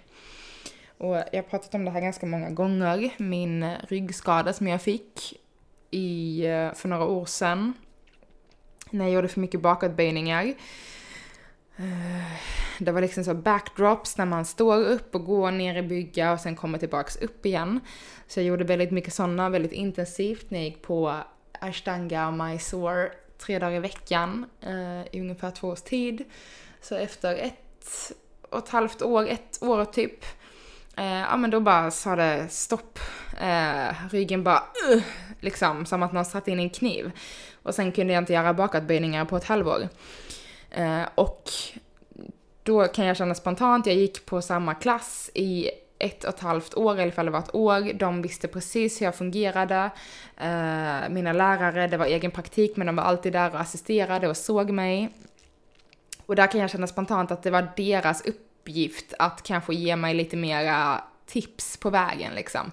Och 0.99 1.17
jag 1.17 1.35
har 1.35 1.43
pratat 1.43 1.75
om 1.75 1.85
det 1.85 1.91
här 1.91 2.01
ganska 2.01 2.27
många 2.27 2.51
gånger, 2.51 3.15
min 3.17 3.75
ryggskada 3.89 4.53
som 4.53 4.69
jag 4.69 4.83
fick 4.83 5.41
i, 5.91 6.47
eh, 6.47 6.73
för 6.75 6.89
några 6.89 7.05
år 7.05 7.25
sedan. 7.25 7.73
När 8.91 9.05
jag 9.05 9.15
gjorde 9.15 9.29
för 9.29 9.41
mycket 9.41 9.61
bakåtböjningar. 9.61 10.45
Eh, 11.77 12.33
det 12.79 12.93
var 12.93 13.01
liksom 13.01 13.25
så 13.25 13.35
backdrops 13.35 14.19
när 14.19 14.27
man 14.27 14.45
står 14.45 14.85
upp 14.85 15.15
och 15.15 15.25
går 15.25 15.51
ner 15.51 15.75
i 15.77 15.83
bygga 15.83 16.33
och 16.33 16.41
sen 16.41 16.57
kommer 16.57 16.79
tillbaks 16.79 17.17
upp 17.17 17.47
igen. 17.47 17.81
Så 18.27 18.41
jag 18.41 18.47
gjorde 18.47 18.65
väldigt 18.65 18.91
mycket 18.91 19.15
sådana, 19.15 19.49
väldigt 19.49 19.73
intensivt 19.73 20.51
när 20.51 20.59
jag 20.59 20.65
gick 20.65 20.83
på 20.83 21.21
ashtanga 21.61 22.27
och 22.27 22.33
mysore 22.33 23.11
tre 23.38 23.59
dagar 23.59 23.76
i 23.76 23.78
veckan 23.78 24.47
eh, 24.61 25.00
i 25.12 25.21
ungefär 25.21 25.50
två 25.50 25.69
års 25.69 25.83
tid. 25.83 26.25
Så 26.81 26.95
efter 26.95 27.37
ett 27.37 28.12
och 28.50 28.59
ett 28.59 28.69
halvt 28.69 29.02
år, 29.02 29.28
ett 29.28 29.59
år 29.62 29.85
typ, 29.85 30.25
eh, 30.97 31.05
ja 31.07 31.37
men 31.37 31.50
då 31.50 31.61
bara 31.61 31.90
sa 31.90 32.16
det 32.16 32.49
stopp. 32.49 32.99
Eh, 33.40 33.95
ryggen 34.11 34.45
bara 34.45 34.62
uh, 34.93 35.02
liksom 35.40 35.87
som 35.87 36.02
att 36.02 36.12
någon 36.12 36.25
satt 36.25 36.49
in 36.49 36.61
en 36.61 36.71
kniv. 36.71 37.12
Och 37.62 37.75
sen 37.75 37.93
kunde 37.93 38.12
jag 38.12 38.23
inte 38.23 38.33
göra 38.33 38.55
bakåtböjningar 38.55 39.25
på 39.25 39.37
ett 39.37 39.45
halvår. 39.45 39.88
Eh, 40.71 41.02
och 41.14 41.50
då 42.62 42.85
kan 42.85 43.07
jag 43.07 43.16
känna 43.16 43.35
spontant, 43.35 43.87
jag 43.87 43.97
gick 43.97 44.26
på 44.26 44.43
samma 44.43 44.75
klass 44.75 45.31
i 45.35 45.71
ett 45.99 46.25
och 46.25 46.35
ett 46.35 46.41
halvt 46.41 46.75
år, 46.75 46.93
eller 46.93 47.07
ifall 47.07 47.15
fall 47.15 47.26
det 47.26 47.33
var 47.33 47.38
ett 47.38 47.55
år. 47.55 47.93
De 47.93 48.23
visste 48.23 48.49
precis 48.49 49.00
hur 49.00 49.07
jag 49.07 49.15
fungerade. 49.15 49.91
Eh, 50.37 51.09
mina 51.11 51.33
lärare, 51.33 51.87
det 51.87 51.97
var 51.97 52.07
egen 52.07 52.31
praktik, 52.31 52.76
men 52.76 52.87
de 52.87 52.97
var 52.97 53.05
alltid 53.05 53.33
där 53.33 53.50
och 53.55 53.61
assisterade 53.61 54.29
och 54.29 54.37
såg 54.37 54.71
mig. 54.71 55.11
Och 56.26 56.37
där 56.37 56.47
kan 56.47 56.61
jag 56.61 56.71
känna 56.71 56.87
spontant 56.87 57.31
att 57.31 57.43
det 57.43 57.50
var 57.50 57.69
deras 57.76 58.26
uppgift 58.26 59.15
att 59.19 59.43
kanske 59.43 59.75
ge 59.75 59.97
mig 59.97 60.15
lite 60.15 60.37
mera 60.37 61.05
tips 61.26 61.76
på 61.76 61.91
vägen 61.91 62.35
liksom. 62.35 62.73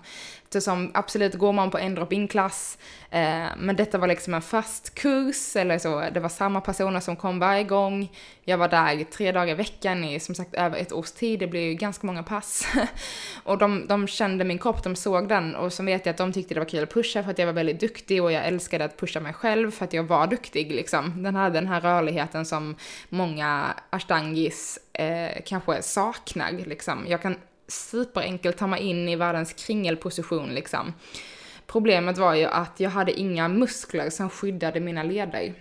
Eftersom 0.54 0.92
absolut 0.94 1.36
går 1.36 1.54
man 1.54 1.72
på 1.72 1.78
en 1.78 1.96
drop-in-klass, 1.96 2.78
eh, 3.10 3.48
men 3.58 3.76
detta 3.76 3.98
var 3.98 4.08
liksom 4.08 4.34
en 4.34 4.42
fast 4.42 4.96
kurs, 4.96 5.56
eller 5.56 5.78
så, 5.78 6.04
det 6.14 6.20
var 6.20 6.30
samma 6.30 6.62
personer 6.62 7.00
som 7.00 7.16
kom 7.16 7.40
varje 7.40 7.64
gång. 7.64 8.12
Jag 8.44 8.58
var 8.58 8.68
där 8.68 9.04
tre 9.04 9.32
dagar 9.32 9.54
i 9.54 9.54
veckan 9.54 10.04
i 10.04 10.20
som 10.20 10.36
sagt 10.36 10.54
över 10.54 10.78
ett 10.78 10.92
års 10.92 11.12
tid, 11.12 11.40
det 11.40 11.48
blev 11.48 11.64
ju 11.64 11.74
ganska 11.74 12.08
många 12.08 12.24
pass. 12.24 12.68
och 13.44 13.58
de, 13.58 13.88
de 13.88 14.08
kände 14.08 14.44
min 14.44 14.60
kropp, 14.60 14.84
de 14.84 14.96
såg 14.96 15.28
den 15.28 15.56
och 15.56 15.74
så 15.74 15.84
vet 15.84 16.06
jag 16.06 16.14
att 16.14 16.18
de 16.18 16.34
tyckte 16.34 16.54
det 16.54 16.60
var 16.60 16.70
kul 16.70 16.84
att 16.84 16.94
pusha 16.94 17.24
för 17.24 17.32
att 17.32 17.40
jag 17.40 17.46
var 17.46 17.54
väldigt 17.54 17.80
duktig 17.80 18.24
och 18.24 18.32
jag 18.32 18.46
älskade 18.46 18.86
att 18.86 18.98
pusha 18.98 19.20
mig 19.20 19.34
själv 19.34 19.72
för 19.72 19.86
att 19.86 19.94
jag 19.94 20.04
var 20.04 20.28
duktig 20.28 20.72
liksom. 20.72 21.24
Den 21.24 21.36
hade 21.36 21.56
den 21.56 21.68
här 21.68 21.82
rörligheten 21.82 22.46
som 22.46 22.76
många 23.10 23.74
ashtangis 23.90 24.80
eh, 24.94 25.42
kanske 25.46 25.82
saknar 25.82 26.52
liksom. 26.52 27.06
Jag 27.08 27.22
kan 27.22 27.36
superenkelt 27.68 28.58
ta 28.58 28.68
mig 28.68 28.82
in 28.82 29.10
i 29.10 29.16
världens 29.16 29.54
kringelposition 29.54 30.54
liksom. 30.54 30.94
Problemet 31.68 32.18
var 32.18 32.34
ju 32.34 32.46
att 32.46 32.80
jag 32.80 32.90
hade 32.90 33.20
inga 33.20 33.48
muskler 33.48 34.10
som 34.10 34.30
skyddade 34.30 34.80
mina 34.80 35.04
leder. 35.04 35.54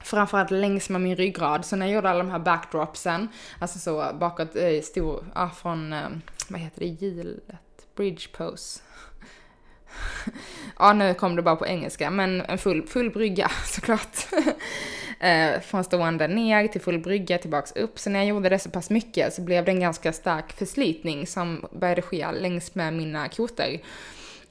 Framförallt 0.00 0.50
längs 0.50 0.88
med 0.90 1.00
min 1.00 1.16
ryggrad, 1.16 1.64
så 1.64 1.76
när 1.76 1.86
jag 1.86 1.94
gjorde 1.94 2.10
alla 2.10 2.22
de 2.22 2.30
här 2.30 2.38
backdropsen, 2.38 3.28
alltså 3.58 3.78
så 3.78 4.16
bakåt, 4.20 4.56
äh, 4.56 4.80
stor, 4.82 5.24
ja 5.34 5.50
från, 5.50 5.92
äh, 5.92 6.08
vad 6.48 6.60
heter 6.60 6.80
det, 6.80 6.86
gilet, 6.86 7.86
bridge 7.96 8.28
pose. 8.32 8.80
ja, 10.78 10.92
nu 10.92 11.14
kom 11.14 11.36
det 11.36 11.42
bara 11.42 11.56
på 11.56 11.66
engelska, 11.66 12.10
men 12.10 12.40
en 12.40 12.58
full, 12.58 12.86
full 12.86 13.10
brygga 13.10 13.48
såklart 13.66 14.26
eh, 15.20 15.60
från 15.60 15.84
stående 15.84 16.28
ner 16.28 16.68
till 16.68 16.80
full 16.80 16.98
brygga, 16.98 17.38
tillbaks 17.38 17.72
upp. 17.72 17.98
Så 17.98 18.10
när 18.10 18.18
jag 18.18 18.28
gjorde 18.28 18.48
det 18.48 18.58
så 18.58 18.70
pass 18.70 18.90
mycket 18.90 19.34
så 19.34 19.42
blev 19.42 19.64
det 19.64 19.70
en 19.70 19.80
ganska 19.80 20.12
stark 20.12 20.52
förslitning 20.52 21.26
som 21.26 21.66
började 21.72 22.02
ske 22.02 22.32
längs 22.32 22.74
med 22.74 22.92
mina 22.92 23.28
kotor. 23.28 23.78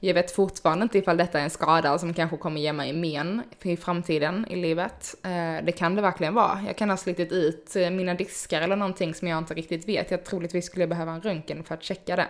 Jag 0.00 0.14
vet 0.14 0.30
fortfarande 0.30 0.82
inte 0.82 0.98
ifall 0.98 1.16
detta 1.16 1.40
är 1.40 1.44
en 1.44 1.50
skada 1.50 1.98
som 1.98 2.14
kanske 2.14 2.36
kommer 2.36 2.60
ge 2.60 2.72
mig 2.72 2.92
men 2.92 3.42
i 3.62 3.76
framtiden 3.76 4.46
i 4.50 4.56
livet. 4.56 5.14
Eh, 5.22 5.64
det 5.64 5.72
kan 5.72 5.94
det 5.94 6.02
verkligen 6.02 6.34
vara. 6.34 6.60
Jag 6.66 6.76
kan 6.76 6.90
ha 6.90 6.96
slitit 6.96 7.32
ut 7.32 7.76
eh, 7.76 7.90
mina 7.90 8.14
diskar 8.14 8.62
eller 8.62 8.76
någonting 8.76 9.14
som 9.14 9.28
jag 9.28 9.38
inte 9.38 9.54
riktigt 9.54 9.88
vet. 9.88 10.10
Jag 10.10 10.24
troligtvis 10.24 10.66
skulle 10.66 10.86
behöva 10.86 11.12
en 11.12 11.20
röntgen 11.20 11.64
för 11.64 11.74
att 11.74 11.82
checka 11.82 12.16
det. 12.16 12.26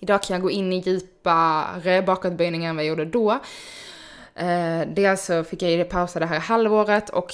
Idag 0.00 0.22
kan 0.22 0.34
jag 0.34 0.42
gå 0.42 0.50
in 0.50 0.72
i 0.72 0.78
djupare 0.78 2.02
bakåtböjningar 2.02 2.70
än 2.70 2.76
vad 2.76 2.84
jag 2.84 2.88
gjorde 2.88 3.04
då. 3.04 3.38
Eh, 4.34 4.88
dels 4.88 5.24
så 5.24 5.44
fick 5.44 5.62
jag 5.62 5.70
ju 5.70 5.84
pausa 5.84 6.18
det 6.20 6.26
här 6.26 6.40
halvåret 6.40 7.10
och 7.10 7.32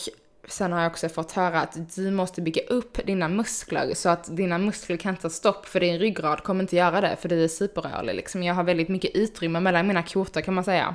sen 0.49 0.73
har 0.73 0.81
jag 0.81 0.91
också 0.91 1.09
fått 1.09 1.33
höra 1.33 1.61
att 1.61 1.97
du 1.97 2.11
måste 2.11 2.43
bygga 2.43 2.63
upp 2.63 3.07
dina 3.07 3.29
muskler 3.29 3.95
så 3.95 4.09
att 4.09 4.37
dina 4.37 4.59
muskler 4.59 4.97
kan 4.97 5.17
ta 5.17 5.31
stopp 5.31 5.67
för 5.67 5.81
din 5.81 5.99
ryggrad 5.99 6.43
kommer 6.43 6.61
inte 6.61 6.77
göra 6.77 7.01
det 7.01 7.17
för 7.21 7.29
du 7.29 7.45
är 7.45 7.49
superrörlig 7.49 8.15
liksom. 8.15 8.43
Jag 8.43 8.55
har 8.55 8.65
väldigt 8.65 8.89
mycket 8.89 9.17
utrymme 9.17 9.61
mellan 9.61 9.87
mina 9.87 10.03
kotor 10.03 10.41
kan 10.41 10.55
man 10.55 10.65
säga. 10.65 10.95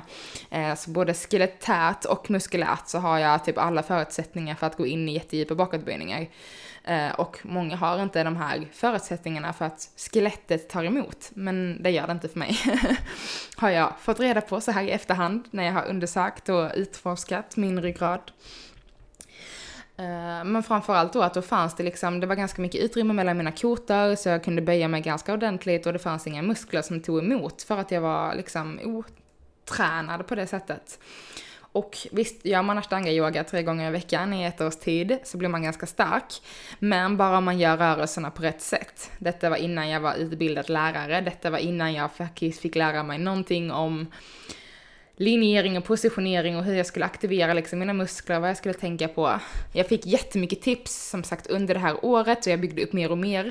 Eh, 0.50 0.74
så 0.74 0.90
både 0.90 1.14
skelettärt 1.14 2.04
och 2.04 2.30
muskulärt 2.30 2.88
så 2.88 2.98
har 2.98 3.18
jag 3.18 3.44
typ 3.44 3.58
alla 3.58 3.82
förutsättningar 3.82 4.54
för 4.54 4.66
att 4.66 4.76
gå 4.76 4.86
in 4.86 5.08
i 5.08 5.14
jättedjupa 5.14 5.54
bakåtböjningar. 5.54 6.26
Eh, 6.84 7.10
och 7.10 7.38
många 7.42 7.76
har 7.76 8.02
inte 8.02 8.24
de 8.24 8.36
här 8.36 8.68
förutsättningarna 8.72 9.52
för 9.52 9.64
att 9.64 9.88
skelettet 9.96 10.68
tar 10.68 10.84
emot, 10.84 11.30
men 11.34 11.82
det 11.82 11.90
gör 11.90 12.06
det 12.06 12.12
inte 12.12 12.28
för 12.28 12.38
mig. 12.38 12.58
har 13.56 13.70
jag 13.70 13.92
fått 14.00 14.20
reda 14.20 14.40
på 14.40 14.60
så 14.60 14.70
här 14.70 14.82
i 14.82 14.90
efterhand 14.90 15.48
när 15.50 15.64
jag 15.64 15.72
har 15.72 15.84
undersökt 15.84 16.48
och 16.48 16.70
utforskat 16.74 17.56
min 17.56 17.82
ryggrad. 17.82 18.32
Eh, 19.96 20.44
men 20.44 20.62
framförallt 20.62 21.12
då 21.12 21.22
att 21.22 21.34
då 21.34 21.42
fanns 21.42 21.74
det 21.74 21.82
liksom, 21.82 22.20
det 22.20 22.26
var 22.26 22.34
ganska 22.34 22.62
mycket 22.62 22.80
utrymme 22.80 23.12
mellan 23.12 23.36
mina 23.36 23.52
kotor 23.52 24.16
så 24.16 24.28
jag 24.28 24.44
kunde 24.44 24.62
böja 24.62 24.88
mig 24.88 25.00
ganska 25.00 25.32
ordentligt 25.32 25.86
och 25.86 25.92
det 25.92 25.98
fanns 25.98 26.26
inga 26.26 26.42
muskler 26.42 26.82
som 26.82 27.00
tog 27.00 27.18
emot 27.18 27.62
för 27.62 27.78
att 27.78 27.90
jag 27.90 28.00
var 28.00 28.34
liksom 28.34 28.80
otränad 28.82 30.26
på 30.26 30.34
det 30.34 30.46
sättet. 30.46 30.98
Och 31.72 31.98
visst, 32.10 32.44
gör 32.44 32.62
man 32.62 32.78
ashtanga-yoga 32.78 33.44
tre 33.44 33.62
gånger 33.62 33.88
i 33.88 33.92
veckan 33.92 34.32
i 34.32 34.44
ett 34.44 34.60
års 34.60 34.76
tid 34.76 35.18
så 35.24 35.38
blir 35.38 35.48
man 35.48 35.62
ganska 35.62 35.86
stark. 35.86 36.42
Men 36.78 37.16
bara 37.16 37.38
om 37.38 37.44
man 37.44 37.58
gör 37.58 37.76
rörelserna 37.76 38.30
på 38.30 38.42
rätt 38.42 38.62
sätt. 38.62 39.10
Detta 39.18 39.50
var 39.50 39.56
innan 39.56 39.88
jag 39.88 40.00
var 40.00 40.14
utbildad 40.14 40.70
lärare, 40.70 41.20
detta 41.20 41.50
var 41.50 41.58
innan 41.58 41.94
jag 41.94 42.12
faktiskt 42.12 42.60
fick 42.60 42.74
lära 42.74 43.02
mig 43.02 43.18
någonting 43.18 43.70
om 43.70 44.06
linjering 45.16 45.78
och 45.78 45.84
positionering 45.84 46.56
och 46.56 46.64
hur 46.64 46.74
jag 46.74 46.86
skulle 46.86 47.04
aktivera 47.04 47.54
liksom 47.54 47.78
mina 47.78 47.92
muskler, 47.92 48.40
vad 48.40 48.50
jag 48.50 48.56
skulle 48.56 48.74
tänka 48.74 49.08
på. 49.08 49.40
Jag 49.72 49.86
fick 49.86 50.06
jättemycket 50.06 50.62
tips 50.62 51.10
som 51.10 51.24
sagt 51.24 51.46
under 51.46 51.74
det 51.74 51.80
här 51.80 52.04
året 52.04 52.46
och 52.46 52.52
jag 52.52 52.60
byggde 52.60 52.82
upp 52.82 52.92
mer 52.92 53.10
och 53.10 53.18
mer. 53.18 53.46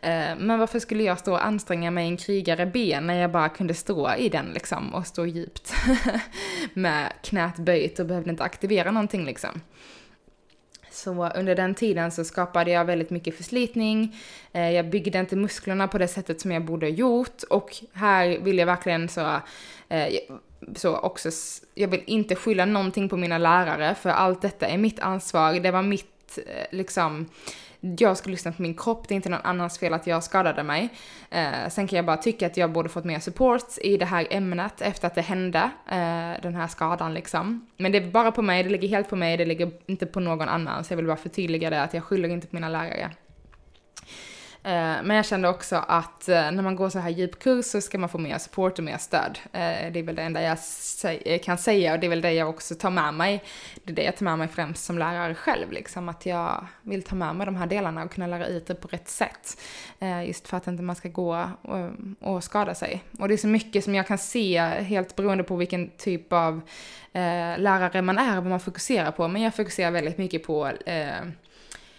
Eh, 0.00 0.36
men 0.38 0.58
varför 0.58 0.78
skulle 0.78 1.02
jag 1.02 1.18
stå 1.18 1.32
och 1.32 1.46
anstränga 1.46 1.90
mig 1.90 2.04
i 2.04 2.08
en 2.08 2.16
krigare 2.16 2.66
ben 2.66 3.06
när 3.06 3.20
jag 3.20 3.30
bara 3.30 3.48
kunde 3.48 3.74
stå 3.74 4.14
i 4.14 4.28
den 4.28 4.46
liksom 4.54 4.94
och 4.94 5.06
stå 5.06 5.26
djupt 5.26 5.74
med 6.74 7.12
knät 7.22 7.56
böjt 7.56 7.98
och 7.98 8.06
behövde 8.06 8.30
inte 8.30 8.44
aktivera 8.44 8.90
någonting 8.90 9.24
liksom. 9.24 9.60
Så 10.90 11.28
under 11.28 11.54
den 11.54 11.74
tiden 11.74 12.12
så 12.12 12.24
skapade 12.24 12.70
jag 12.70 12.84
väldigt 12.84 13.10
mycket 13.10 13.36
förslitning. 13.36 14.16
Eh, 14.52 14.70
jag 14.70 14.90
byggde 14.90 15.18
inte 15.18 15.36
musklerna 15.36 15.88
på 15.88 15.98
det 15.98 16.08
sättet 16.08 16.40
som 16.40 16.52
jag 16.52 16.64
borde 16.64 16.86
ha 16.86 16.90
gjort 16.90 17.42
och 17.50 17.76
här 17.92 18.38
vill 18.38 18.58
jag 18.58 18.66
verkligen 18.66 19.08
så 19.08 19.40
eh, 19.88 20.08
så 20.74 20.96
också, 20.96 21.30
jag 21.74 21.88
vill 21.88 22.02
inte 22.06 22.34
skylla 22.34 22.64
någonting 22.64 23.08
på 23.08 23.16
mina 23.16 23.38
lärare, 23.38 23.94
för 23.94 24.10
allt 24.10 24.42
detta 24.42 24.66
är 24.66 24.78
mitt 24.78 25.00
ansvar. 25.00 25.52
Det 25.52 25.70
var 25.70 25.82
mitt, 25.82 26.38
eh, 26.46 26.76
liksom, 26.76 27.28
jag 27.80 28.16
ska 28.16 28.30
lyssna 28.30 28.52
på 28.52 28.62
min 28.62 28.74
kropp, 28.74 29.08
det 29.08 29.14
är 29.14 29.16
inte 29.16 29.28
någon 29.28 29.40
annans 29.44 29.78
fel 29.78 29.94
att 29.94 30.06
jag 30.06 30.24
skadade 30.24 30.62
mig. 30.62 30.88
Eh, 31.30 31.68
sen 31.70 31.88
kan 31.88 31.96
jag 31.96 32.06
bara 32.06 32.16
tycka 32.16 32.46
att 32.46 32.56
jag 32.56 32.72
borde 32.72 32.88
fått 32.88 33.04
mer 33.04 33.18
support 33.18 33.78
i 33.82 33.96
det 33.96 34.04
här 34.04 34.26
ämnet 34.30 34.80
efter 34.80 35.06
att 35.06 35.14
det 35.14 35.20
hände, 35.20 35.70
eh, 35.86 36.42
den 36.42 36.54
här 36.54 36.68
skadan 36.68 37.14
liksom. 37.14 37.66
Men 37.76 37.92
det 37.92 37.98
är 37.98 38.10
bara 38.10 38.32
på 38.32 38.42
mig, 38.42 38.62
det 38.62 38.70
ligger 38.70 38.88
helt 38.88 39.08
på 39.08 39.16
mig, 39.16 39.36
det 39.36 39.44
ligger 39.44 39.70
inte 39.86 40.06
på 40.06 40.20
någon 40.20 40.48
annan. 40.48 40.84
Så 40.84 40.92
jag 40.92 40.96
vill 40.96 41.06
bara 41.06 41.16
förtydliga 41.16 41.70
det, 41.70 41.82
att 41.82 41.94
jag 41.94 42.04
skyller 42.04 42.28
inte 42.28 42.46
på 42.46 42.56
mina 42.56 42.68
lärare. 42.68 43.10
Eh, 44.66 45.02
men 45.02 45.16
jag 45.16 45.26
kände 45.26 45.48
också 45.48 45.76
att 45.76 46.28
eh, 46.28 46.50
när 46.50 46.62
man 46.62 46.76
går 46.76 46.88
så 46.88 46.98
här 46.98 47.10
djup 47.10 47.38
kurs 47.38 47.64
så 47.64 47.80
ska 47.80 47.98
man 47.98 48.08
få 48.08 48.18
mer 48.18 48.38
support 48.38 48.78
och 48.78 48.84
mer 48.84 48.98
stöd. 48.98 49.38
Eh, 49.52 49.92
det 49.92 49.98
är 49.98 50.02
väl 50.02 50.14
det 50.14 50.22
enda 50.22 50.42
jag 50.42 51.42
kan 51.42 51.58
säga 51.58 51.92
och 51.92 52.00
det 52.00 52.06
är 52.06 52.08
väl 52.08 52.20
det 52.20 52.32
jag 52.32 52.48
också 52.48 52.74
tar 52.74 52.90
med 52.90 53.14
mig. 53.14 53.44
Det 53.84 53.92
är 53.92 53.96
det 53.96 54.02
jag 54.02 54.16
tar 54.16 54.24
med 54.24 54.38
mig 54.38 54.48
främst 54.48 54.84
som 54.84 54.98
lärare 54.98 55.34
själv, 55.34 55.72
liksom 55.72 56.08
att 56.08 56.26
jag 56.26 56.66
vill 56.82 57.02
ta 57.02 57.14
med 57.14 57.36
mig 57.36 57.46
de 57.46 57.56
här 57.56 57.66
delarna 57.66 58.04
och 58.04 58.10
kunna 58.10 58.26
lära 58.26 58.46
ut 58.46 58.66
det 58.66 58.74
på 58.74 58.88
rätt 58.88 59.08
sätt. 59.08 59.60
Just 60.26 60.48
för 60.48 60.56
att 60.56 60.66
inte 60.66 60.82
man 60.82 60.96
ska 60.96 61.08
gå 61.08 61.50
och, 62.20 62.44
skada 62.44 62.74
sig. 62.74 63.02
Och 63.18 63.28
det 63.28 63.34
är 63.34 63.38
så 63.38 63.48
mycket 63.48 63.84
som 63.84 63.94
jag 63.94 64.06
kan 64.06 64.18
se, 64.18 64.58
helt 64.60 65.16
beroende 65.16 65.44
på 65.44 65.56
vilken 65.56 65.90
typ 65.90 66.32
av 66.32 66.60
lärare 67.12 68.02
man 68.02 68.18
är, 68.18 68.36
och 68.36 68.42
vad 68.42 68.50
man 68.50 68.60
fokuserar 68.60 69.10
på. 69.10 69.28
Men 69.28 69.42
jag 69.42 69.54
fokuserar 69.54 69.90
väldigt 69.90 70.18
mycket 70.18 70.42
på 70.42 70.70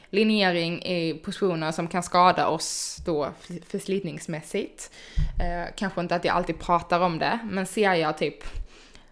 linjering 0.10 0.84
i 0.84 1.14
positioner 1.14 1.72
som 1.72 1.88
kan 1.88 2.04
skada 2.04 2.48
oss 2.48 2.98
då 3.06 3.32
förslitningsmässigt. 3.68 4.92
Eh, 5.40 5.74
kanske 5.76 6.02
inte 6.02 6.16
att 6.16 6.26
jag 6.26 6.36
alltid 6.36 6.60
pratar 6.60 7.00
om 7.00 7.20
det, 7.20 7.40
men 7.50 7.66
ser 7.66 7.94
jag 7.94 8.18
typ 8.18 8.44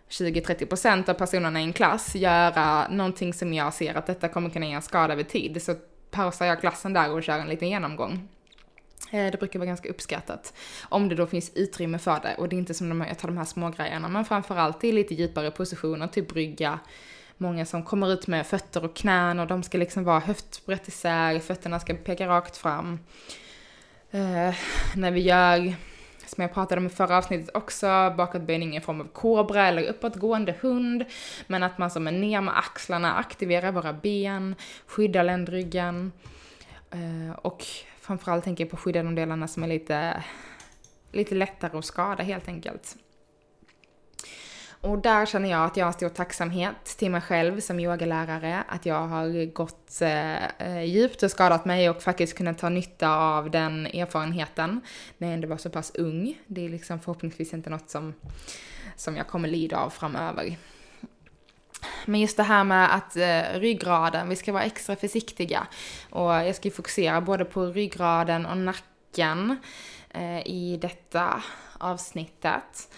20-30% 0.09 1.09
av 1.09 1.13
personerna 1.13 1.61
i 1.61 1.63
en 1.63 1.73
klass 1.73 2.15
göra 2.15 2.87
någonting 2.87 3.33
som 3.33 3.53
jag 3.53 3.73
ser 3.73 3.95
att 3.95 4.07
detta 4.07 4.27
kommer 4.27 4.49
kunna 4.49 4.65
ge 4.65 4.73
en 4.73 4.81
skada 4.81 5.13
över 5.13 5.23
tid, 5.23 5.63
så 5.63 5.75
pausar 6.11 6.45
jag 6.45 6.59
klassen 6.59 6.93
där 6.93 7.11
och 7.11 7.23
kör 7.23 7.39
en 7.39 7.47
liten 7.47 7.69
genomgång. 7.69 8.27
Eh, 9.11 9.31
det 9.31 9.39
brukar 9.39 9.59
vara 9.59 9.67
ganska 9.67 9.89
uppskattat. 9.89 10.53
Om 10.89 11.09
det 11.09 11.15
då 11.15 11.27
finns 11.27 11.51
utrymme 11.55 11.99
för 11.99 12.19
det 12.19 12.35
och 12.37 12.49
det 12.49 12.55
är 12.55 12.57
inte 12.57 12.73
som 12.73 12.89
de, 12.89 13.01
jag 13.01 13.19
tar 13.19 13.27
de 13.27 13.37
här 13.37 13.45
små 13.45 13.69
grejerna 13.69 14.07
men 14.07 14.25
framförallt 14.25 14.83
i 14.83 14.91
lite 14.91 15.13
djupare 15.13 15.51
positioner, 15.51 16.07
typ 16.07 16.27
brygga. 16.27 16.79
Många 17.37 17.65
som 17.65 17.83
kommer 17.83 18.13
ut 18.13 18.27
med 18.27 18.47
fötter 18.47 18.85
och 18.85 18.95
knän 18.95 19.39
och 19.39 19.47
de 19.47 19.63
ska 19.63 19.77
liksom 19.77 20.03
vara 20.03 20.19
höftbrett 20.19 20.87
isär, 20.87 21.39
fötterna 21.39 21.79
ska 21.79 21.93
peka 21.93 22.27
rakt 22.27 22.57
fram. 22.57 22.99
Eh, 24.11 24.55
när 24.95 25.11
vi 25.11 25.19
gör, 25.19 25.75
som 26.25 26.41
jag 26.41 26.53
pratade 26.53 26.81
om 26.81 26.87
i 26.87 26.89
förra 26.89 27.17
avsnittet 27.17 27.55
också, 27.55 28.13
bakåtböjning 28.17 28.77
i 28.77 28.81
form 28.81 29.01
av 29.01 29.05
kobra 29.05 29.67
eller 29.67 29.83
uppåtgående 29.83 30.55
hund. 30.61 31.05
Men 31.47 31.63
att 31.63 31.77
man 31.77 31.91
som 31.91 32.07
är 32.07 32.11
ner 32.11 32.41
med 32.41 32.57
axlarna 32.57 33.13
aktiverar 33.15 33.71
våra 33.71 33.93
ben, 33.93 34.55
skyddar 34.85 35.23
ländryggen. 35.23 36.11
Eh, 36.91 37.35
och 37.35 37.65
framförallt 38.01 38.43
tänker 38.43 38.63
jag 38.63 38.71
på 38.71 38.77
skydda 38.77 39.03
de 39.03 39.15
delarna 39.15 39.47
som 39.47 39.63
är 39.63 39.67
lite, 39.67 40.23
lite 41.11 41.35
lättare 41.35 41.77
att 41.77 41.85
skada 41.85 42.23
helt 42.23 42.47
enkelt. 42.47 42.97
Och 44.85 44.99
där 44.99 45.25
känner 45.25 45.49
jag 45.49 45.65
att 45.65 45.77
jag 45.77 45.85
har 45.85 45.91
stor 45.91 46.09
tacksamhet 46.09 46.85
till 46.97 47.11
mig 47.11 47.21
själv 47.21 47.59
som 47.59 47.79
yogalärare, 47.79 48.63
att 48.67 48.85
jag 48.85 49.07
har 49.07 49.45
gått 49.45 50.01
eh, 50.01 50.45
eh, 50.45 50.83
djupt 50.83 51.23
och 51.23 51.31
skadat 51.31 51.65
mig 51.65 51.89
och 51.89 52.01
faktiskt 52.01 52.37
kunnat 52.37 52.57
ta 52.57 52.69
nytta 52.69 53.09
av 53.09 53.51
den 53.51 53.85
erfarenheten 53.85 54.81
när 55.17 55.27
jag 55.27 55.33
ändå 55.33 55.47
var 55.47 55.57
så 55.57 55.69
pass 55.69 55.91
ung. 55.95 56.37
Det 56.47 56.65
är 56.65 56.69
liksom 56.69 56.99
förhoppningsvis 56.99 57.53
inte 57.53 57.69
något 57.69 57.89
som, 57.89 58.13
som 58.95 59.15
jag 59.17 59.27
kommer 59.27 59.49
lida 59.49 59.77
av 59.77 59.89
framöver. 59.89 60.57
Men 62.05 62.21
just 62.21 62.37
det 62.37 62.43
här 62.43 62.63
med 62.63 62.95
att 62.95 63.15
eh, 63.15 63.59
ryggraden, 63.59 64.29
vi 64.29 64.35
ska 64.35 64.53
vara 64.53 64.63
extra 64.63 64.95
försiktiga. 64.95 65.67
Och 66.09 66.31
jag 66.31 66.55
ska 66.55 66.67
ju 66.67 66.73
fokusera 66.73 67.21
både 67.21 67.45
på 67.45 67.65
ryggraden 67.65 68.45
och 68.45 68.57
nacken 68.57 69.57
eh, 70.09 70.47
i 70.47 70.77
detta 70.81 71.43
avsnittet. 71.77 72.89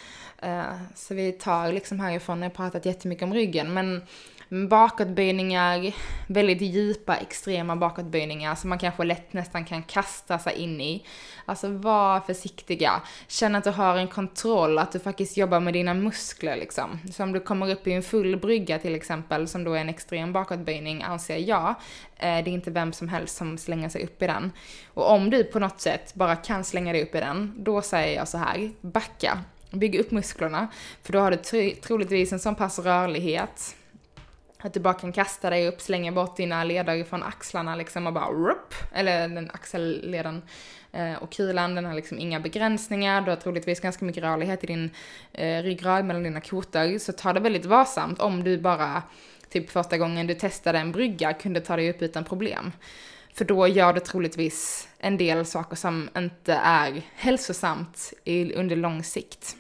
Eh, 0.42 0.76
så 0.96 1.14
vi 1.14 1.32
tar 1.32 1.72
liksom 1.72 2.00
härifrån, 2.00 2.42
jag 2.42 2.50
har 2.50 2.56
pratat 2.56 2.86
jättemycket 2.86 3.24
om 3.24 3.34
ryggen, 3.34 3.74
men 3.74 4.02
bakåtböjningar, 4.50 5.94
väldigt 6.28 6.62
djupa 6.62 7.16
extrema 7.16 7.76
bakåtböjningar 7.76 8.56
som 8.56 8.70
man 8.70 8.80
kanske 8.80 9.04
lätt 9.04 9.34
nästan 9.34 9.66
kan 9.66 9.84
kasta 9.84 10.40
sig 10.40 10.54
in 10.54 10.82
i. 10.82 11.06
Alltså 11.46 11.70
var 11.70 12.20
försiktiga. 12.20 13.02
Känn 13.28 13.56
att 13.56 13.64
du 13.64 13.70
har 13.70 13.96
en 13.96 14.08
kontroll, 14.08 14.78
att 14.78 14.92
du 14.92 15.00
faktiskt 15.00 15.38
jobbar 15.38 15.60
med 15.60 15.74
dina 15.74 15.94
muskler 15.94 16.56
liksom. 16.56 17.00
Så 17.14 17.24
om 17.24 17.32
du 17.32 17.40
kommer 17.40 17.72
upp 17.72 17.88
i 17.88 17.94
en 17.94 18.04
full 18.04 18.38
brygga 18.38 18.80
till 18.80 18.96
exempel, 18.96 19.48
som 19.48 19.64
då 19.64 19.74
är 19.74 19.82
en 19.82 19.90
extrem 19.90 20.34
bakåtböjning 20.34 21.04
anser 21.04 21.38
jag, 21.38 21.70
eh, 22.18 22.44
det 22.44 22.50
är 22.50 22.54
inte 22.54 22.72
vem 22.72 22.94
som 22.94 23.10
helst 23.10 23.38
som 23.38 23.58
slänger 23.58 23.90
sig 23.90 24.04
upp 24.04 24.22
i 24.22 24.28
den. 24.28 24.52
Och 24.94 25.12
om 25.12 25.30
du 25.30 25.44
på 25.44 25.60
något 25.60 25.82
sätt 25.82 26.14
bara 26.16 26.36
kan 26.36 26.64
slänga 26.64 26.94
dig 26.94 27.04
upp 27.04 27.16
i 27.16 27.20
den, 27.20 27.54
då 27.58 27.82
säger 27.82 28.16
jag 28.16 28.28
så 28.28 28.38
här, 28.38 28.72
backa. 28.82 29.44
Bygg 29.72 29.96
upp 29.96 30.12
musklerna, 30.12 30.68
för 31.04 31.14
då 31.14 31.20
har 31.20 31.32
du 31.32 31.72
troligtvis 31.72 32.34
en 32.34 32.40
sån 32.40 32.56
pass 32.56 32.80
rörlighet 32.80 33.76
att 34.60 34.74
du 34.74 34.80
bara 34.80 34.94
kan 34.94 35.12
kasta 35.12 35.50
dig 35.50 35.68
upp, 35.68 35.82
slänga 35.82 36.12
bort 36.12 36.38
dina 36.38 36.64
leder 36.64 37.04
från 37.04 37.24
axlarna 37.24 37.76
liksom 37.76 38.08
och 38.08 38.14
bara 38.14 38.30
rup, 38.30 38.74
eller 38.94 39.28
den 39.28 39.52
axelleden. 39.54 40.42
Eh, 40.92 41.14
och 41.14 41.32
kulan, 41.32 41.76
den 41.76 41.86
har 41.86 41.94
liksom 41.94 42.20
inga 42.20 42.40
begränsningar, 42.40 43.22
du 43.22 43.32
har 43.32 43.36
troligtvis 43.36 43.80
ganska 43.80 44.06
mycket 44.06 44.24
rörlighet 44.24 44.64
i 44.64 44.68
din 44.68 44.90
eh, 45.34 45.64
ryggrad 45.64 46.06
mellan 46.06 46.24
dina 46.24 46.42
kotor. 46.42 46.98
Så 46.98 47.14
ta 47.14 47.34
det 47.34 47.40
väldigt 47.40 47.66
varsamt 47.66 48.20
om 48.20 48.44
du 48.44 48.58
bara, 48.58 49.04
typ 49.50 49.70
första 49.70 49.98
gången 49.98 50.28
du 50.28 50.34
testade 50.34 50.80
en 50.80 50.92
brygga, 50.92 51.34
kunde 51.34 51.62
ta 51.62 51.76
dig 51.76 51.90
upp 51.90 52.02
utan 52.02 52.24
problem. 52.24 52.72
För 53.38 53.46
då 53.46 53.68
gör 53.68 53.94
det 53.94 54.00
troligtvis 54.00 54.88
en 54.98 55.18
del 55.18 55.46
saker 55.46 55.76
som 55.76 56.10
inte 56.18 56.54
är 56.54 57.02
hälsosamt 57.16 58.14
i, 58.24 58.54
under 58.54 58.76
lång 58.76 59.04
sikt. 59.04 59.56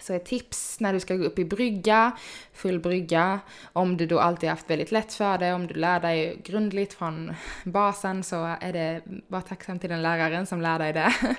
Så 0.00 0.12
ett 0.12 0.24
tips 0.24 0.80
när 0.80 0.92
du 0.92 1.00
ska 1.00 1.16
gå 1.16 1.24
upp 1.24 1.38
i 1.38 1.44
brygga, 1.44 2.12
full 2.52 2.80
brygga, 2.80 3.40
om 3.72 3.96
du 3.96 4.06
då 4.06 4.20
alltid 4.20 4.48
haft 4.48 4.70
väldigt 4.70 4.92
lätt 4.92 5.14
för 5.14 5.38
det, 5.38 5.52
om 5.52 5.66
du 5.66 5.74
lär 5.74 6.00
dig 6.00 6.40
grundligt 6.44 6.94
från 6.94 7.34
basen 7.64 8.24
så 8.24 8.56
är 8.60 8.72
det 8.72 9.02
bara 9.28 9.42
tacksam 9.42 9.78
till 9.78 9.90
den 9.90 10.02
läraren 10.02 10.46
som 10.46 10.62
lär 10.62 10.78
dig 10.78 10.92
det. 10.92 11.14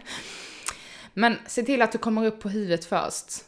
Men 1.13 1.35
se 1.47 1.63
till 1.63 1.81
att 1.81 1.91
du 1.91 1.97
kommer 1.97 2.25
upp 2.25 2.41
på 2.41 2.49
huvudet 2.49 2.85
först. 2.85 3.45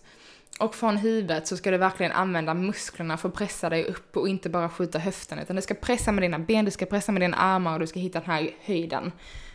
Och 0.60 0.76
från 0.76 0.98
huvudet 0.98 1.48
så 1.48 1.58
ska 1.58 1.72
du 1.72 1.78
verkligen 1.78 2.12
använda 2.12 2.54
musklerna 2.54 3.17
för 3.17 3.30
att 3.30 3.36
pressa 3.36 3.69
dig 3.69 3.86
upp 3.86 4.17
och 4.17 4.30
inte 4.30 4.50
bara 4.50 4.69
skjuta 4.69 5.00
höften, 5.00 5.39
utan 5.39 5.56
du 5.56 5.62
ska 5.62 5.74
pressa 5.74 6.12
med 6.12 6.24
dina 6.24 6.39
ben, 6.39 6.65
du 6.65 6.72
ska 6.72 6.86
pressa 6.86 7.12
med 7.12 7.22
dina 7.22 7.38
armar 7.38 7.74
och 7.74 7.80
du 7.80 7.88
ska 7.88 8.00
hitta 8.00 8.19
den 8.19 8.30
här 8.30 8.50
höjden. 8.62 9.12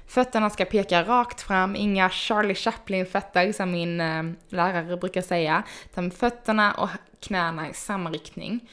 Fötterna 0.06 0.50
ska 0.50 0.64
peka 0.64 1.02
rakt 1.02 1.40
fram, 1.40 1.76
inga 1.76 2.10
Charlie 2.10 2.54
Chaplin-fötter 2.54 3.52
som 3.52 3.70
min 3.70 4.00
eh, 4.00 4.22
lärare 4.48 4.96
brukar 4.96 5.22
säga, 5.22 5.62
utan 5.90 6.10
fötterna 6.10 6.72
och 6.72 6.88
knäna 7.20 7.70
i 7.70 7.74
samma 7.74 8.10
riktning. 8.10 8.70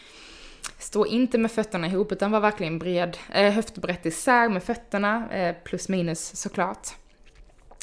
Stå 0.77 1.05
inte 1.05 1.37
med 1.37 1.51
fötterna 1.51 1.87
ihop 1.87 2.11
utan 2.11 2.31
var 2.31 2.39
verkligen 2.39 2.79
bred, 2.79 3.17
eh, 3.33 3.53
höftbrett 3.53 4.05
isär 4.05 4.49
med 4.49 4.63
fötterna, 4.63 5.29
eh, 5.31 5.55
plus 5.63 5.89
minus 5.89 6.35
såklart. 6.35 6.87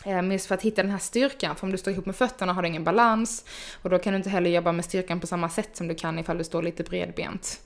Eh, 0.05 0.33
just 0.33 0.47
för 0.47 0.55
att 0.55 0.63
hitta 0.63 0.83
den 0.83 0.91
här 0.91 0.99
styrkan, 0.99 1.57
för 1.57 1.67
om 1.67 1.73
du 1.73 1.79
står 1.79 1.93
ihop 1.93 2.07
med 2.07 2.17
fötterna 2.17 2.53
har 2.53 2.63
du 2.63 2.69
ingen 2.69 2.85
balans 2.85 3.45
och 3.83 3.91
då 3.91 3.99
kan 3.99 4.13
du 4.13 4.17
inte 4.17 4.31
heller 4.31 4.51
jobba 4.51 4.73
med 4.73 4.85
styrkan 4.85 5.21
på 5.21 5.27
samma 5.27 5.49
sätt 5.49 5.77
som 5.77 5.89
du 5.89 5.95
kan 5.95 6.19
ifall 6.19 6.39
du 6.39 6.45
står 6.45 6.63
lite 6.63 6.83
bredbent. 6.83 7.61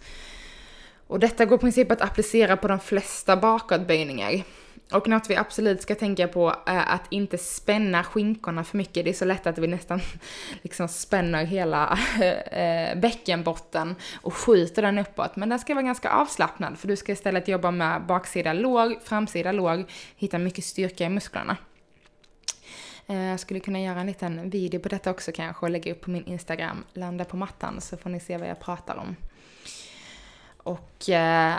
Och 1.07 1.21
detta 1.21 1.45
går 1.45 1.59
i 1.59 1.61
princip 1.61 1.91
att 1.91 2.01
applicera 2.01 2.57
på 2.57 2.69
de 2.69 2.81
flesta 2.81 3.37
bakåtböjningar. 3.37 4.43
Och 4.93 5.09
något 5.09 5.31
vi 5.31 5.37
absolut 5.37 5.83
ska 5.83 5.95
tänka 5.95 6.29
på 6.29 6.55
är 6.67 6.95
att 6.95 7.03
inte 7.11 7.39
spänna 7.39 8.05
skinkorna 8.05 8.65
för 8.65 8.77
mycket. 8.77 9.05
Det 9.05 9.11
är 9.11 9.15
så 9.15 9.25
lätt 9.25 9.47
att 9.47 9.59
vi 9.59 9.67
nästan 9.67 10.01
liksom 10.63 10.89
spänner 10.89 11.45
hela 11.45 11.99
eh, 12.53 12.99
bäckenbotten 12.99 13.95
och 14.23 14.35
skjuter 14.35 14.83
den 14.83 14.99
uppåt. 14.99 15.37
Men 15.37 15.49
den 15.49 15.59
ska 15.59 15.75
vara 15.75 15.85
ganska 15.85 16.11
avslappnad 16.11 16.79
för 16.79 16.89
du 16.89 16.97
ska 16.97 17.13
istället 17.13 17.49
jobba 17.49 17.71
med 17.71 18.07
baksida 18.07 18.53
låg, 18.53 18.99
framsida 19.05 19.53
låg, 19.53 19.85
hitta 20.17 20.39
mycket 20.39 20.65
styrka 20.65 21.05
i 21.05 21.09
musklerna. 21.09 21.57
Eh, 23.07 23.23
jag 23.23 23.41
skulle 23.41 23.61
kunna 23.61 23.81
göra 23.81 24.01
en 24.01 24.07
liten 24.07 24.51
video 24.51 24.81
på 24.81 24.89
detta 24.89 25.11
också 25.11 25.33
kanske 25.33 25.67
och 25.67 25.71
lägga 25.71 25.93
upp 25.93 26.01
på 26.01 26.11
min 26.11 26.25
Instagram, 26.25 26.85
landa 26.93 27.25
på 27.25 27.37
mattan, 27.37 27.81
så 27.81 27.97
får 27.97 28.11
ni 28.11 28.21
se 28.21 28.37
vad 28.37 28.49
jag 28.49 28.61
pratar 28.61 28.97
om. 28.97 29.17
Och 30.57 31.09
eh, 31.09 31.55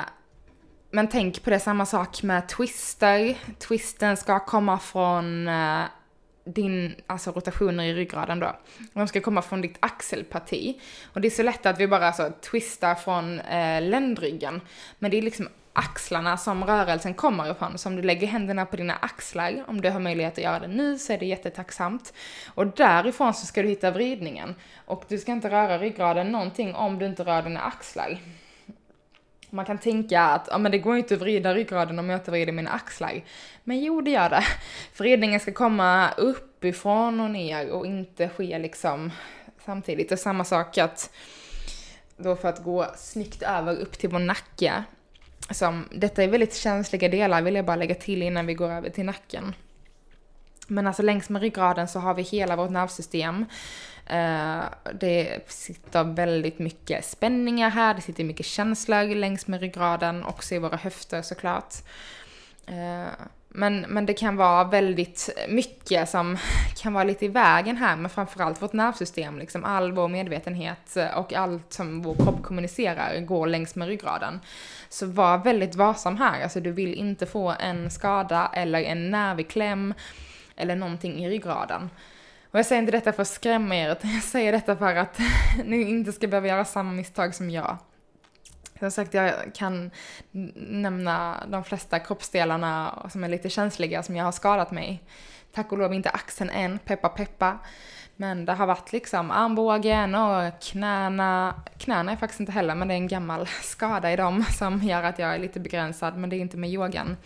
men 0.95 1.07
tänk 1.07 1.43
på 1.43 1.49
det, 1.49 1.59
samma 1.59 1.85
sak 1.85 2.23
med 2.23 2.47
twister. 2.47 3.37
Twisten 3.59 4.17
ska 4.17 4.39
komma 4.39 4.79
från 4.79 5.47
eh, 5.47 5.83
din, 6.45 6.95
alltså 7.07 7.31
rotationer 7.31 7.83
i 7.83 7.93
ryggraden 7.93 8.39
då. 8.39 8.55
De 8.93 9.07
ska 9.07 9.21
komma 9.21 9.41
från 9.41 9.61
ditt 9.61 9.77
axelparti. 9.79 10.81
Och 11.13 11.21
det 11.21 11.27
är 11.27 11.29
så 11.29 11.43
lätt 11.43 11.65
att 11.65 11.79
vi 11.79 11.87
bara 11.87 12.13
så 12.13 12.29
twistar 12.51 12.95
från 12.95 13.39
eh, 13.39 13.81
ländryggen. 13.81 14.61
Men 14.99 15.11
det 15.11 15.17
är 15.17 15.21
liksom 15.21 15.47
axlarna 15.73 16.37
som 16.37 16.63
rörelsen 16.63 17.13
kommer 17.13 17.51
ifrån. 17.51 17.77
Så 17.77 17.89
om 17.89 17.95
du 17.95 18.01
lägger 18.01 18.27
händerna 18.27 18.65
på 18.65 18.75
dina 18.75 18.95
axlar, 18.95 19.63
om 19.67 19.81
du 19.81 19.89
har 19.89 19.99
möjlighet 19.99 20.33
att 20.33 20.43
göra 20.43 20.59
det 20.59 20.67
nu 20.67 20.97
så 20.97 21.13
är 21.13 21.17
det 21.17 21.25
jättetacksamt. 21.25 22.13
Och 22.47 22.67
därifrån 22.67 23.33
så 23.33 23.45
ska 23.45 23.61
du 23.61 23.67
hitta 23.67 23.91
vridningen. 23.91 24.55
Och 24.85 25.05
du 25.07 25.17
ska 25.17 25.31
inte 25.31 25.49
röra 25.49 25.77
ryggraden 25.77 26.31
någonting 26.31 26.75
om 26.75 26.99
du 26.99 27.05
inte 27.05 27.23
rör 27.23 27.41
dina 27.41 27.61
axlar. 27.61 28.17
Man 29.49 29.65
kan 29.65 29.77
tänka 29.77 30.21
att 30.21 30.47
ja, 30.51 30.57
men 30.57 30.71
det 30.71 30.77
går 30.77 30.97
inte 30.97 31.13
att 31.13 31.21
vrida 31.21 31.53
ryggraden 31.53 31.99
om 31.99 32.09
jag 32.09 32.19
inte 32.19 32.31
vrider 32.31 32.53
mina 32.53 32.71
axlar. 32.71 33.23
Men 33.63 33.79
jo, 33.79 34.01
det 34.01 34.11
gör 34.11 34.29
det. 34.29 34.43
Vridningen 34.97 35.39
ska 35.39 35.53
komma 35.53 36.11
uppifrån 36.11 37.19
och 37.19 37.31
ner 37.31 37.69
och 37.69 37.85
inte 37.85 38.29
ske 38.29 38.59
liksom 38.59 39.11
samtidigt. 39.65 40.11
Och 40.11 40.19
samma 40.19 40.43
sak 40.43 40.77
att 40.77 41.13
då 42.17 42.35
för 42.35 42.47
att 42.47 42.63
gå 42.63 42.85
snyggt 42.95 43.41
över 43.41 43.75
upp 43.75 43.97
till 43.97 44.09
vår 44.09 44.19
nacke. 44.19 44.83
Som, 45.49 45.89
detta 45.91 46.23
är 46.23 46.27
väldigt 46.27 46.55
känsliga 46.55 47.09
delar 47.09 47.41
vill 47.41 47.55
jag 47.55 47.65
bara 47.65 47.75
lägga 47.75 47.95
till 47.95 48.21
innan 48.21 48.45
vi 48.45 48.53
går 48.53 48.71
över 48.71 48.89
till 48.89 49.05
nacken. 49.05 49.55
Men 50.67 50.87
alltså 50.87 51.01
längs 51.03 51.29
med 51.29 51.41
ryggraden 51.41 51.87
så 51.87 51.99
har 51.99 52.13
vi 52.13 52.21
hela 52.21 52.55
vårt 52.55 52.71
nervsystem 52.71 53.45
eh, 54.05 54.63
det 54.93 55.39
sitter 55.47 56.03
väldigt 56.03 56.59
mycket 56.59 57.05
spänningar 57.05 57.69
här, 57.69 57.93
det 57.93 58.01
sitter 58.01 58.23
mycket 58.23 58.45
känslor 58.45 59.15
längs 59.15 59.47
med 59.47 59.59
ryggraden, 59.59 60.23
också 60.23 60.55
i 60.55 60.59
våra 60.59 60.77
höfter 60.77 61.21
såklart. 61.21 61.73
Eh, 62.65 63.13
men, 63.55 63.85
men 63.89 64.05
det 64.05 64.13
kan 64.13 64.35
vara 64.35 64.63
väldigt 64.63 65.29
mycket 65.49 66.09
som 66.09 66.37
kan 66.81 66.93
vara 66.93 67.03
lite 67.03 67.25
i 67.25 67.27
vägen 67.27 67.77
här, 67.77 67.95
men 67.95 68.09
framförallt 68.09 68.61
vårt 68.61 68.73
nervsystem, 68.73 69.39
liksom 69.39 69.63
all 69.63 69.91
vår 69.91 70.07
medvetenhet 70.07 70.97
och 71.15 71.33
allt 71.33 71.73
som 71.73 72.01
vår 72.01 72.15
kropp 72.15 72.43
kommunicerar 72.43 73.19
går 73.19 73.47
längs 73.47 73.75
med 73.75 73.87
ryggraden. 73.87 74.39
Så 74.89 75.05
var 75.05 75.37
väldigt 75.37 75.75
varsam 75.75 76.17
här, 76.17 76.43
alltså 76.43 76.59
du 76.59 76.71
vill 76.71 76.93
inte 76.93 77.25
få 77.25 77.55
en 77.59 77.91
skada 77.91 78.51
eller 78.53 78.81
en 78.81 79.09
nerv 79.11 79.39
i 79.39 79.43
kläm 79.43 79.93
eller 80.55 80.75
någonting 80.75 81.25
i 81.25 81.29
ryggraden. 81.29 81.89
Och 82.51 82.59
jag 82.59 82.65
säger 82.65 82.81
inte 82.81 82.91
detta 82.91 83.13
för 83.13 83.21
att 83.21 83.27
skrämma 83.27 83.75
er, 83.75 83.91
utan 83.91 84.13
jag 84.13 84.23
säger 84.23 84.51
detta 84.51 84.75
för 84.75 84.95
att 84.95 85.19
ni 85.65 85.81
inte 85.81 86.11
ska 86.11 86.27
behöva 86.27 86.47
göra 86.47 86.65
samma 86.65 86.91
misstag 86.91 87.35
som 87.35 87.49
jag. 87.49 87.77
Som 88.83 88.91
sagt, 88.91 89.13
jag 89.13 89.33
kan 89.55 89.91
nämna 90.55 91.43
de 91.47 91.63
flesta 91.63 91.99
kroppsdelarna 91.99 93.05
som 93.11 93.23
är 93.23 93.29
lite 93.29 93.49
känsliga 93.49 94.03
som 94.03 94.15
jag 94.15 94.25
har 94.25 94.31
skadat 94.31 94.71
mig. 94.71 95.03
Tack 95.53 95.71
och 95.71 95.77
lov 95.77 95.93
inte 95.93 96.09
axeln 96.09 96.49
än, 96.49 96.79
peppa 96.79 97.09
peppa. 97.09 97.59
Men 98.15 98.45
det 98.45 98.53
har 98.53 98.67
varit 98.67 98.91
liksom 98.93 99.31
armbågen 99.31 100.15
och 100.15 100.61
knäna. 100.61 101.55
Knäna 101.77 102.11
är 102.11 102.15
faktiskt 102.15 102.39
inte 102.39 102.51
heller, 102.51 102.75
men 102.75 102.87
det 102.87 102.93
är 102.93 102.97
en 102.97 103.07
gammal 103.07 103.47
skada 103.61 104.13
i 104.13 104.15
dem 104.15 104.43
som 104.43 104.79
gör 104.79 105.03
att 105.03 105.19
jag 105.19 105.35
är 105.35 105.39
lite 105.39 105.59
begränsad, 105.59 106.17
men 106.17 106.29
det 106.29 106.35
är 106.35 106.39
inte 106.39 106.57
med 106.57 106.69
yogan. 106.69 107.17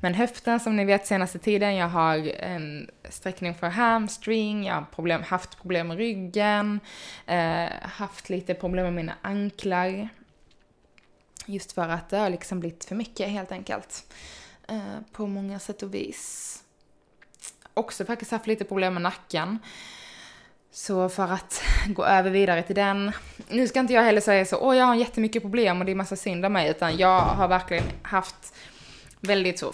Men 0.00 0.14
höften 0.14 0.60
som 0.60 0.76
ni 0.76 0.84
vet 0.84 1.06
senaste 1.06 1.38
tiden, 1.38 1.76
jag 1.76 1.88
har 1.88 2.16
en 2.40 2.90
sträckning 3.08 3.54
för 3.54 3.68
hamstring, 3.68 4.64
jag 4.64 4.74
har 4.74 4.82
problem, 4.82 5.22
haft 5.22 5.58
problem 5.58 5.88
med 5.88 5.96
ryggen, 5.96 6.80
eh, 7.26 7.68
haft 7.82 8.30
lite 8.30 8.54
problem 8.54 8.84
med 8.84 8.94
mina 8.94 9.14
anklar. 9.22 10.08
Just 11.46 11.72
för 11.72 11.88
att 11.88 12.08
det 12.08 12.16
har 12.16 12.30
liksom 12.30 12.60
blivit 12.60 12.84
för 12.84 12.94
mycket 12.94 13.28
helt 13.28 13.52
enkelt. 13.52 14.12
Eh, 14.68 15.00
på 15.12 15.26
många 15.26 15.58
sätt 15.58 15.82
och 15.82 15.94
vis. 15.94 16.58
Också 17.74 18.04
faktiskt 18.04 18.30
haft 18.30 18.46
lite 18.46 18.64
problem 18.64 18.94
med 18.94 19.02
nacken. 19.02 19.58
Så 20.70 21.08
för 21.08 21.32
att 21.32 21.62
gå 21.86 22.04
över 22.04 22.30
vidare 22.30 22.62
till 22.62 22.76
den. 22.76 23.12
Nu 23.48 23.68
ska 23.68 23.80
inte 23.80 23.92
jag 23.92 24.02
heller 24.02 24.20
säga 24.20 24.44
så, 24.44 24.56
åh 24.56 24.76
jag 24.76 24.84
har 24.84 24.94
jättemycket 24.94 25.42
problem 25.42 25.80
och 25.80 25.86
det 25.86 25.92
är 25.92 25.96
massa 25.96 26.16
synd 26.16 26.46
om 26.46 26.52
mig, 26.52 26.70
utan 26.70 26.96
jag 26.96 27.20
har 27.20 27.48
verkligen 27.48 27.84
haft 28.02 28.54
väldigt 29.20 29.58
så, 29.58 29.72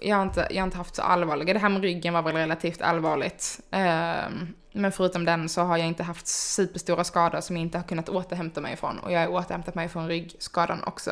jag 0.00 0.16
har 0.16 0.22
inte, 0.22 0.46
jag 0.50 0.56
har 0.56 0.66
inte 0.66 0.76
haft 0.76 0.94
så 0.94 1.02
allvarliga, 1.02 1.52
det 1.52 1.58
här 1.58 1.68
med 1.68 1.82
ryggen 1.82 2.14
var 2.14 2.22
väl 2.22 2.36
relativt 2.36 2.82
allvarligt. 2.82 3.60
Um, 3.70 4.54
men 4.76 4.92
förutom 4.92 5.24
den 5.24 5.48
så 5.48 5.60
har 5.60 5.76
jag 5.76 5.86
inte 5.86 6.02
haft 6.02 6.26
superstora 6.26 7.04
skador 7.04 7.40
som 7.40 7.56
jag 7.56 7.62
inte 7.62 7.78
har 7.78 7.84
kunnat 7.84 8.08
återhämta 8.08 8.60
mig 8.60 8.72
ifrån. 8.72 8.98
Och 8.98 9.12
jag 9.12 9.20
har 9.20 9.28
återhämtat 9.28 9.74
mig 9.74 9.88
från 9.88 10.08
ryggskadan 10.08 10.84
också. 10.84 11.10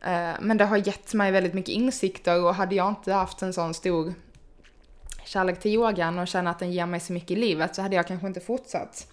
Eh, 0.00 0.32
men 0.40 0.56
det 0.56 0.64
har 0.64 0.76
gett 0.76 1.14
mig 1.14 1.32
väldigt 1.32 1.54
mycket 1.54 1.74
insikter 1.74 2.44
och 2.44 2.54
hade 2.54 2.74
jag 2.74 2.88
inte 2.88 3.12
haft 3.12 3.42
en 3.42 3.52
sån 3.52 3.74
stor 3.74 4.14
kärlek 5.24 5.60
till 5.60 5.74
yogan 5.74 6.18
och 6.18 6.28
känna 6.28 6.50
att 6.50 6.58
den 6.58 6.72
ger 6.72 6.86
mig 6.86 7.00
så 7.00 7.12
mycket 7.12 7.30
i 7.30 7.36
livet 7.36 7.74
så 7.74 7.82
hade 7.82 7.96
jag 7.96 8.06
kanske 8.06 8.26
inte 8.26 8.40
fortsatt. 8.40 9.12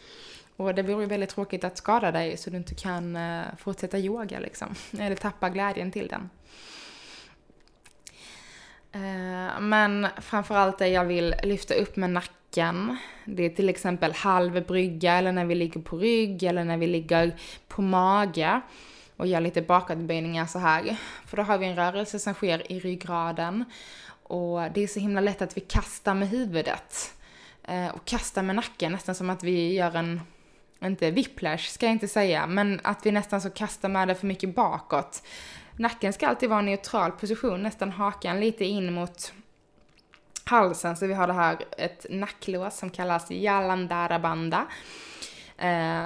Och 0.55 0.75
det 0.75 0.81
vore 0.83 1.01
ju 1.01 1.07
väldigt 1.07 1.29
tråkigt 1.29 1.63
att 1.63 1.77
skada 1.77 2.11
dig 2.11 2.37
så 2.37 2.49
du 2.49 2.57
inte 2.57 2.75
kan 2.75 3.15
eh, 3.15 3.41
fortsätta 3.57 3.99
yoga 3.99 4.39
liksom. 4.39 4.75
Eller 4.99 5.15
tappa 5.15 5.49
glädjen 5.49 5.91
till 5.91 6.07
den. 6.07 6.29
Eh, 8.91 9.59
men 9.59 10.07
framförallt 10.17 10.77
det 10.77 10.87
jag 10.87 11.05
vill 11.05 11.35
lyfta 11.43 11.73
upp 11.73 11.95
med 11.95 12.09
nacken, 12.09 12.40
det 13.25 13.43
är 13.45 13.49
till 13.49 13.69
exempel 13.69 14.13
halv 14.13 14.65
brygga 14.67 15.13
eller 15.13 15.31
när 15.31 15.45
vi 15.45 15.55
ligger 15.55 15.81
på 15.81 15.97
rygg 15.97 16.43
eller 16.43 16.63
när 16.63 16.77
vi 16.77 16.87
ligger 16.87 17.35
på 17.67 17.81
mage 17.81 18.61
och 19.17 19.27
gör 19.27 19.41
lite 19.41 19.61
bakåtböjningar 19.61 20.45
så 20.45 20.59
här. 20.59 20.95
För 21.25 21.37
då 21.37 21.43
har 21.43 21.57
vi 21.57 21.65
en 21.65 21.75
rörelse 21.75 22.19
som 22.19 22.33
sker 22.33 22.71
i 22.71 22.79
ryggraden 22.79 23.65
och 24.23 24.71
det 24.71 24.83
är 24.83 24.87
så 24.87 24.99
himla 24.99 25.21
lätt 25.21 25.41
att 25.41 25.57
vi 25.57 25.61
kastar 25.61 26.13
med 26.13 26.29
huvudet. 26.29 27.13
Eh, 27.63 27.87
och 27.87 28.05
kastar 28.05 28.43
med 28.43 28.55
nacken, 28.55 28.91
nästan 28.91 29.15
som 29.15 29.29
att 29.29 29.43
vi 29.43 29.73
gör 29.73 29.95
en, 29.95 30.21
inte 30.79 31.11
whiplash 31.11 31.69
ska 31.69 31.85
jag 31.85 31.93
inte 31.93 32.07
säga, 32.07 32.47
men 32.47 32.79
att 32.83 33.05
vi 33.05 33.11
nästan 33.11 33.41
så 33.41 33.49
kastar 33.49 33.89
med 33.89 34.07
det 34.07 34.15
för 34.15 34.27
mycket 34.27 34.55
bakåt. 34.55 35.23
Nacken 35.75 36.13
ska 36.13 36.27
alltid 36.27 36.49
vara 36.49 36.59
en 36.59 36.65
neutral 36.65 37.11
position, 37.11 37.63
nästan 37.63 37.91
hakan 37.91 38.39
lite 38.39 38.65
in 38.65 38.93
mot 38.93 39.33
halsen. 40.43 40.95
Så 40.95 41.07
vi 41.07 41.13
har 41.13 41.27
det 41.27 41.33
här, 41.33 41.57
ett 41.77 42.05
nacklås 42.09 42.77
som 42.77 42.89
kallas 42.89 43.31
Yalandarabanda. 43.31 44.65
Eh, 45.57 46.05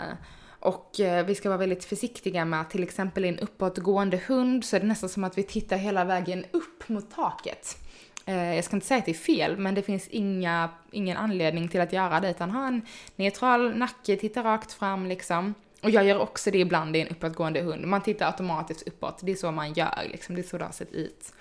och 0.59 0.99
eh, 0.99 1.25
vi 1.25 1.35
ska 1.35 1.49
vara 1.49 1.59
väldigt 1.59 1.85
försiktiga 1.85 2.45
med 2.45 2.61
att 2.61 2.69
till 2.69 2.83
exempel 2.83 3.25
i 3.25 3.27
en 3.27 3.39
uppåtgående 3.39 4.19
hund 4.27 4.65
så 4.65 4.75
är 4.75 4.79
det 4.79 4.85
nästan 4.85 5.09
som 5.09 5.23
att 5.23 5.37
vi 5.37 5.43
tittar 5.43 5.77
hela 5.77 6.05
vägen 6.05 6.45
upp 6.51 6.89
mot 6.89 7.11
taket. 7.15 7.77
Eh, 8.25 8.55
jag 8.55 8.63
ska 8.63 8.75
inte 8.75 8.87
säga 8.87 8.97
att 8.97 9.05
det 9.05 9.11
är 9.11 9.13
fel, 9.13 9.57
men 9.57 9.75
det 9.75 9.81
finns 9.81 10.07
inga, 10.07 10.69
ingen 10.91 11.17
anledning 11.17 11.67
till 11.67 11.81
att 11.81 11.93
göra 11.93 12.19
det, 12.19 12.29
utan 12.29 12.51
ha 12.51 12.67
en 12.67 12.81
neutral 13.15 13.77
nacke, 13.77 14.15
titta 14.15 14.43
rakt 14.43 14.73
fram 14.73 15.05
liksom. 15.05 15.53
Och 15.83 15.89
jag 15.89 16.05
gör 16.05 16.19
också 16.19 16.51
det 16.51 16.57
ibland 16.57 16.95
i 16.95 17.01
en 17.01 17.07
uppåtgående 17.07 17.61
hund. 17.61 17.85
Man 17.85 18.01
tittar 18.01 18.25
automatiskt 18.25 18.87
uppåt, 18.87 19.19
det 19.21 19.31
är 19.31 19.35
så 19.35 19.51
man 19.51 19.73
gör 19.73 20.07
liksom, 20.11 20.35
det 20.35 20.41
är 20.41 20.43
så 20.43 20.57
det 20.57 20.65
har 20.65 20.71
sett 20.71 20.91
ut. 20.91 21.33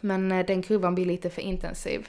Men 0.00 0.32
eh, 0.32 0.46
den 0.46 0.62
kurvan 0.62 0.94
blir 0.94 1.04
lite 1.04 1.30
för 1.30 1.42
intensiv. 1.42 2.08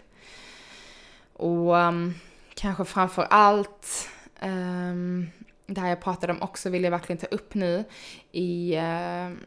Och 1.34 1.76
um, 1.76 2.16
kanske 2.54 2.86
framför 2.86 3.28
allt, 3.30 4.10
um, 4.42 5.30
det 5.66 5.82
här 5.82 5.90
jag 5.90 6.02
pratade 6.02 6.34
om 6.34 6.42
också 6.42 6.70
vill 6.70 6.84
jag 6.84 6.92
verkligen 6.92 7.18
ta 7.18 7.28
upp 7.28 7.54
nu 7.54 7.84
i 8.32 8.78
uh, 8.78 9.38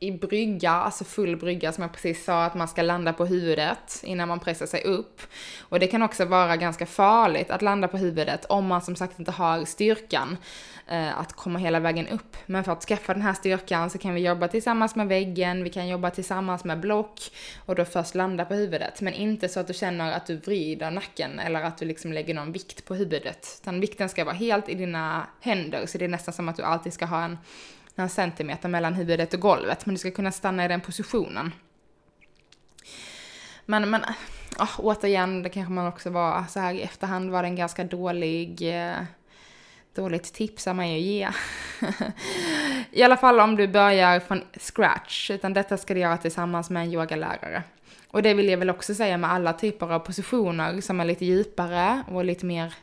i 0.00 0.12
brygga, 0.12 0.70
alltså 0.70 1.04
full 1.04 1.36
brygga 1.36 1.72
som 1.72 1.82
jag 1.82 1.92
precis 1.92 2.24
sa, 2.24 2.44
att 2.44 2.54
man 2.54 2.68
ska 2.68 2.82
landa 2.82 3.12
på 3.12 3.26
huvudet 3.26 4.00
innan 4.02 4.28
man 4.28 4.40
pressar 4.40 4.66
sig 4.66 4.82
upp. 4.82 5.20
Och 5.60 5.80
det 5.80 5.86
kan 5.86 6.02
också 6.02 6.24
vara 6.24 6.56
ganska 6.56 6.86
farligt 6.86 7.50
att 7.50 7.62
landa 7.62 7.88
på 7.88 7.96
huvudet 7.96 8.44
om 8.44 8.66
man 8.66 8.82
som 8.82 8.96
sagt 8.96 9.18
inte 9.18 9.30
har 9.30 9.64
styrkan 9.64 10.36
eh, 10.86 11.18
att 11.18 11.32
komma 11.32 11.58
hela 11.58 11.80
vägen 11.80 12.08
upp. 12.08 12.36
Men 12.46 12.64
för 12.64 12.72
att 12.72 12.84
skaffa 12.84 13.12
den 13.12 13.22
här 13.22 13.34
styrkan 13.34 13.90
så 13.90 13.98
kan 13.98 14.14
vi 14.14 14.20
jobba 14.20 14.48
tillsammans 14.48 14.96
med 14.96 15.08
väggen, 15.08 15.64
vi 15.64 15.70
kan 15.70 15.88
jobba 15.88 16.10
tillsammans 16.10 16.64
med 16.64 16.80
block 16.80 17.20
och 17.66 17.74
då 17.74 17.84
först 17.84 18.14
landa 18.14 18.44
på 18.44 18.54
huvudet. 18.54 19.00
Men 19.00 19.14
inte 19.14 19.48
så 19.48 19.60
att 19.60 19.66
du 19.66 19.74
känner 19.74 20.12
att 20.12 20.26
du 20.26 20.36
vrider 20.36 20.90
nacken 20.90 21.38
eller 21.38 21.62
att 21.62 21.78
du 21.78 21.84
liksom 21.84 22.12
lägger 22.12 22.34
någon 22.34 22.52
vikt 22.52 22.84
på 22.84 22.94
huvudet. 22.94 23.60
Utan 23.62 23.80
vikten 23.80 24.08
ska 24.08 24.24
vara 24.24 24.34
helt 24.34 24.68
i 24.68 24.74
dina 24.74 25.26
händer, 25.40 25.86
så 25.86 25.98
det 25.98 26.04
är 26.04 26.08
nästan 26.08 26.34
som 26.34 26.48
att 26.48 26.56
du 26.56 26.62
alltid 26.62 26.92
ska 26.92 27.06
ha 27.06 27.24
en 27.24 27.38
några 27.98 28.08
centimeter 28.08 28.68
mellan 28.68 28.94
huvudet 28.94 29.34
och 29.34 29.40
golvet, 29.40 29.86
men 29.86 29.94
du 29.94 29.98
ska 29.98 30.10
kunna 30.10 30.32
stanna 30.32 30.64
i 30.64 30.68
den 30.68 30.80
positionen. 30.80 31.52
Men, 33.66 33.90
men 33.90 34.02
åh, 34.58 34.80
återigen, 34.80 35.42
det 35.42 35.48
kanske 35.48 35.72
man 35.72 35.86
också 35.86 36.10
var 36.10 36.32
ah, 36.32 36.46
så 36.48 36.60
här 36.60 36.74
i 36.74 36.82
efterhand 36.82 37.30
var 37.30 37.42
det 37.42 37.48
en 37.48 37.56
ganska 37.56 37.84
dålig 37.84 38.62
eh, 38.62 38.96
dåligt 39.94 40.34
tips 40.34 40.66
av 40.66 40.76
man 40.76 40.90
ju 40.90 40.98
ge. 40.98 41.28
I 42.90 43.02
alla 43.02 43.16
fall 43.16 43.40
om 43.40 43.56
du 43.56 43.68
börjar 43.68 44.20
från 44.20 44.42
scratch, 44.58 45.30
utan 45.30 45.52
detta 45.52 45.76
ska 45.76 45.94
du 45.94 46.00
göra 46.00 46.16
tillsammans 46.16 46.70
med 46.70 46.82
en 46.82 46.92
yogalärare. 46.92 47.62
Och 48.10 48.22
det 48.22 48.34
vill 48.34 48.48
jag 48.48 48.58
väl 48.58 48.70
också 48.70 48.94
säga 48.94 49.16
med 49.16 49.32
alla 49.32 49.52
typer 49.52 49.92
av 49.92 49.98
positioner 49.98 50.80
som 50.80 51.00
är 51.00 51.04
lite 51.04 51.24
djupare 51.24 52.02
och 52.08 52.24
lite 52.24 52.46
mer 52.46 52.74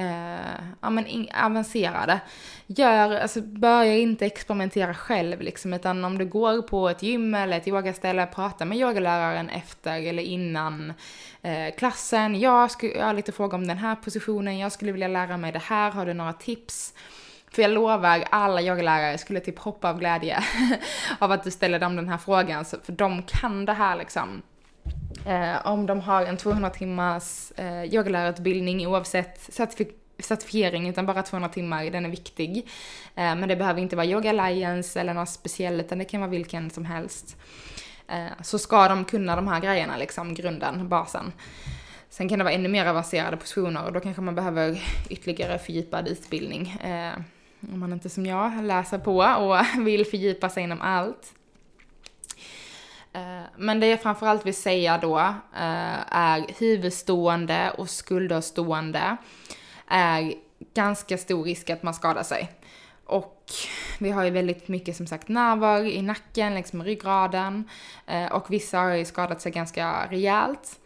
eh, 0.00 0.60
ja, 0.80 0.90
men 0.90 1.06
in, 1.06 1.28
avancerade. 1.44 2.20
Gör, 2.66 3.20
alltså 3.20 3.40
börja 3.40 3.96
inte 3.96 4.26
experimentera 4.26 4.94
själv 4.94 5.40
liksom, 5.40 5.72
utan 5.72 6.04
om 6.04 6.18
du 6.18 6.26
går 6.26 6.62
på 6.62 6.88
ett 6.88 7.02
gym 7.02 7.34
eller 7.34 7.56
ett 7.56 7.68
yogaställe, 7.68 8.26
prata 8.26 8.64
med 8.64 8.78
yogaläraren 8.78 9.50
efter 9.50 10.06
eller 10.06 10.22
innan 10.22 10.92
eh, 11.42 11.74
klassen. 11.78 12.40
Jag, 12.40 12.70
skulle, 12.70 12.92
jag 12.92 13.04
har 13.06 13.14
lite 13.14 13.32
frågor 13.32 13.54
om 13.54 13.66
den 13.66 13.78
här 13.78 13.96
positionen, 13.96 14.58
jag 14.58 14.72
skulle 14.72 14.92
vilja 14.92 15.08
lära 15.08 15.36
mig 15.36 15.52
det 15.52 15.58
här, 15.58 15.90
har 15.90 16.06
du 16.06 16.14
några 16.14 16.32
tips? 16.32 16.94
För 17.52 17.62
jag 17.62 17.70
lovar, 17.70 18.24
alla 18.30 18.62
yogalärare 18.62 19.18
skulle 19.18 19.40
typ 19.40 19.58
hoppa 19.58 19.90
av 19.90 19.98
glädje 19.98 20.44
av 21.18 21.32
att 21.32 21.44
du 21.44 21.50
ställer 21.50 21.78
dem 21.78 21.96
den 21.96 22.08
här 22.08 22.18
frågan, 22.18 22.64
för 22.64 22.92
de 22.92 23.22
kan 23.22 23.64
det 23.64 23.72
här 23.72 23.96
liksom. 23.96 24.42
Eh, 25.26 25.66
om 25.66 25.86
de 25.86 26.00
har 26.00 26.22
en 26.22 26.36
200 26.36 26.70
timmars 26.70 27.52
eh, 27.56 27.84
yogalärarutbildning 27.84 28.86
oavsett 28.86 29.40
certifik 29.54 29.96
certifiering 30.22 30.88
utan 30.88 31.06
bara 31.06 31.22
200 31.22 31.48
timmar, 31.48 31.84
den 31.84 32.04
är 32.04 32.08
viktig. 32.08 32.56
Eh, 33.14 33.34
men 33.34 33.48
det 33.48 33.56
behöver 33.56 33.80
inte 33.80 33.96
vara 33.96 34.06
Yoga 34.06 34.30
Alliance 34.30 35.00
eller 35.00 35.14
något 35.14 35.28
speciellt 35.28 35.84
utan 35.84 35.98
det 35.98 36.04
kan 36.04 36.20
vara 36.20 36.30
vilken 36.30 36.70
som 36.70 36.84
helst. 36.84 37.36
Eh, 38.08 38.42
så 38.42 38.58
ska 38.58 38.88
de 38.88 39.04
kunna 39.04 39.36
de 39.36 39.48
här 39.48 39.60
grejerna, 39.60 39.96
liksom 39.96 40.34
grunden, 40.34 40.88
basen. 40.88 41.32
Sen 42.08 42.28
kan 42.28 42.38
det 42.38 42.44
vara 42.44 42.54
ännu 42.54 42.68
mer 42.68 42.86
avancerade 42.86 43.36
positioner 43.36 43.84
och 43.84 43.92
då 43.92 44.00
kanske 44.00 44.22
man 44.22 44.34
behöver 44.34 44.82
ytterligare 45.10 45.58
fördjupad 45.58 46.08
utbildning. 46.08 46.70
Eh, 46.70 47.12
om 47.72 47.80
man 47.80 47.92
inte 47.92 48.10
som 48.10 48.26
jag 48.26 48.64
läser 48.64 48.98
på 48.98 49.16
och 49.18 49.56
vill 49.86 50.06
fördjupa 50.06 50.48
sig 50.48 50.62
inom 50.62 50.80
allt. 50.80 51.34
Eh, 53.12 53.42
men 53.56 53.80
det 53.80 53.86
jag 53.86 54.02
framförallt 54.02 54.46
vill 54.46 54.54
säga 54.54 54.98
då 54.98 55.18
eh, 55.18 56.16
är 56.16 56.58
huvudstående 56.58 57.70
och 57.78 57.90
skulderstående 57.90 59.16
är 59.86 60.34
ganska 60.74 61.18
stor 61.18 61.44
risk 61.44 61.70
att 61.70 61.82
man 61.82 61.94
skadar 61.94 62.22
sig. 62.22 62.50
Och 63.04 63.52
vi 63.98 64.10
har 64.10 64.24
ju 64.24 64.30
väldigt 64.30 64.68
mycket 64.68 64.96
som 64.96 65.06
sagt 65.06 65.28
nerver 65.28 65.84
i 65.84 66.02
nacken, 66.02 66.54
längs 66.54 66.72
med 66.72 66.86
ryggraden. 66.86 67.68
Eh, 68.06 68.32
och 68.32 68.52
vissa 68.52 68.78
har 68.78 68.94
ju 68.94 69.04
skadat 69.04 69.40
sig 69.40 69.52
ganska 69.52 70.06
rejält. 70.10 70.80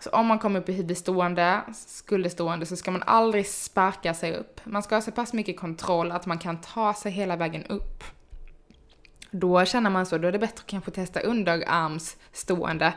Så 0.00 0.10
om 0.10 0.26
man 0.26 0.38
kommer 0.38 0.60
upp 0.60 0.68
i 0.68 0.72
huvudstående, 0.72 1.60
skulderstående, 1.74 2.66
så 2.66 2.76
ska 2.76 2.90
man 2.90 3.02
aldrig 3.06 3.46
sparka 3.46 4.14
sig 4.14 4.36
upp. 4.36 4.60
Man 4.64 4.82
ska 4.82 4.94
ha 4.94 5.02
så 5.02 5.10
pass 5.10 5.32
mycket 5.32 5.60
kontroll 5.60 6.12
att 6.12 6.26
man 6.26 6.38
kan 6.38 6.60
ta 6.60 6.94
sig 6.94 7.12
hela 7.12 7.36
vägen 7.36 7.64
upp. 7.64 8.04
Då 9.36 9.64
känner 9.64 9.90
man 9.90 10.06
så, 10.06 10.18
då 10.18 10.28
är 10.28 10.32
det 10.32 10.38
bättre 10.38 10.60
att 10.60 10.66
kanske 10.66 10.90
testa 10.90 11.20
underarmsstående 11.20 12.94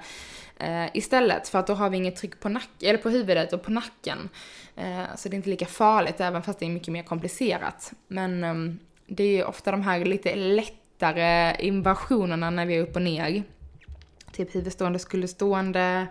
eh, 0.57 0.85
istället. 0.93 1.47
För 1.47 1.59
att 1.59 1.67
då 1.67 1.73
har 1.73 1.89
vi 1.89 1.97
inget 1.97 2.15
tryck 2.15 2.39
på, 2.39 2.49
nack 2.49 2.69
eller 2.81 2.97
på 2.97 3.09
huvudet 3.09 3.53
och 3.53 3.63
på 3.63 3.71
nacken. 3.71 4.29
Eh, 4.75 5.03
så 5.15 5.29
det 5.29 5.33
är 5.33 5.37
inte 5.37 5.49
lika 5.49 5.65
farligt, 5.65 6.21
även 6.21 6.43
fast 6.43 6.59
det 6.59 6.65
är 6.65 6.69
mycket 6.69 6.93
mer 6.93 7.03
komplicerat. 7.03 7.91
Men 8.07 8.43
eh, 8.43 8.55
det 9.07 9.23
är 9.23 9.37
ju 9.37 9.43
ofta 9.43 9.71
de 9.71 9.81
här 9.81 10.05
lite 10.05 10.35
lättare 10.35 11.55
invasionerna 11.59 12.49
när 12.49 12.65
vi 12.65 12.75
är 12.75 12.81
upp 12.81 12.95
och 12.95 13.01
ner. 13.01 13.43
Typ 14.31 14.55
huvudstående, 14.55 14.99
skulderstående, 14.99 16.07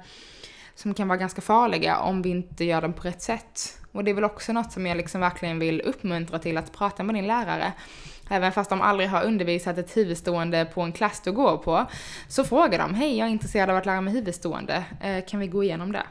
som 0.75 0.95
kan 0.95 1.09
vara 1.09 1.19
ganska 1.19 1.41
farliga 1.41 1.99
om 1.99 2.23
vi 2.23 2.31
inte 2.31 2.65
gör 2.65 2.81
dem 2.81 2.93
på 2.93 3.03
rätt 3.03 3.23
sätt. 3.23 3.79
Och 3.93 4.05
det 4.05 4.11
är 4.11 4.15
väl 4.15 4.25
också 4.25 4.53
något 4.53 4.73
som 4.73 4.87
jag 4.87 4.97
liksom 4.97 5.21
verkligen 5.21 5.59
vill 5.59 5.81
uppmuntra 5.81 6.39
till 6.39 6.57
att 6.57 6.73
prata 6.73 7.03
med 7.03 7.15
din 7.15 7.27
lärare. 7.27 7.73
Även 8.29 8.53
fast 8.53 8.71
de 8.71 8.81
aldrig 8.81 9.09
har 9.09 9.25
undervisat 9.25 9.79
ett 9.79 9.97
huvudstående 9.97 10.65
på 10.65 10.83
en 10.83 10.93
klass 10.93 11.21
du 11.21 11.33
går 11.33 11.57
på, 11.57 11.87
så 12.29 12.45
frågar 12.45 12.79
de, 12.79 12.95
hej 12.95 13.19
jag 13.19 13.29
är 13.29 13.33
intresserad 13.33 13.71
av 13.71 13.77
att 13.77 13.87
lära 13.87 14.01
mig 14.01 14.15
huvudstående, 14.15 14.85
eh, 15.01 15.25
kan 15.25 15.41
vi 15.41 15.47
gå 15.47 15.65
igenom 15.65 15.93
det? 15.93 16.07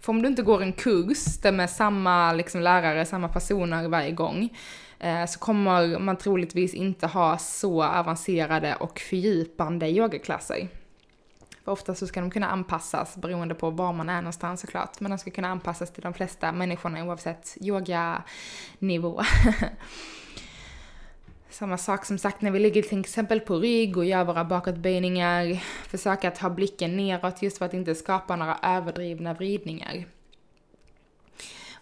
För 0.00 0.12
om 0.12 0.22
du 0.22 0.28
inte 0.28 0.42
går 0.42 0.62
en 0.62 0.72
kurs 0.72 1.36
där 1.42 1.52
med 1.52 1.70
samma 1.70 2.32
liksom, 2.32 2.60
lärare, 2.60 3.06
samma 3.06 3.28
personer 3.28 3.88
varje 3.88 4.10
gång, 4.10 4.56
eh, 4.98 5.26
så 5.26 5.38
kommer 5.38 5.98
man 5.98 6.16
troligtvis 6.16 6.74
inte 6.74 7.06
ha 7.06 7.38
så 7.38 7.84
avancerade 7.84 8.74
och 8.74 9.00
fördjupande 9.00 9.88
yogaklasser. 9.88 10.68
För 11.64 11.72
ofta 11.72 11.94
så 11.94 12.06
ska 12.06 12.20
de 12.20 12.30
kunna 12.30 12.48
anpassas 12.48 13.16
beroende 13.16 13.54
på 13.54 13.70
var 13.70 13.92
man 13.92 14.08
är 14.08 14.22
någonstans 14.22 14.60
såklart. 14.60 15.00
Men 15.00 15.10
de 15.10 15.18
ska 15.18 15.30
kunna 15.30 15.48
anpassas 15.48 15.92
till 15.92 16.02
de 16.02 16.14
flesta 16.14 16.52
människorna 16.52 17.04
oavsett 17.04 17.56
yoganivå. 17.60 19.22
Samma 21.50 21.78
sak 21.78 22.04
som 22.04 22.18
sagt 22.18 22.42
när 22.42 22.50
vi 22.50 22.58
ligger 22.58 22.82
till 22.82 23.00
exempel 23.00 23.40
på 23.40 23.56
rygg 23.56 23.96
och 23.96 24.04
gör 24.04 24.24
våra 24.24 24.44
bakåtböjningar. 24.44 25.62
Försöka 25.88 26.28
att 26.28 26.38
ha 26.38 26.50
blicken 26.50 26.96
neråt 26.96 27.42
just 27.42 27.58
för 27.58 27.66
att 27.66 27.74
inte 27.74 27.94
skapa 27.94 28.36
några 28.36 28.58
överdrivna 28.62 29.34
vridningar. 29.34 30.04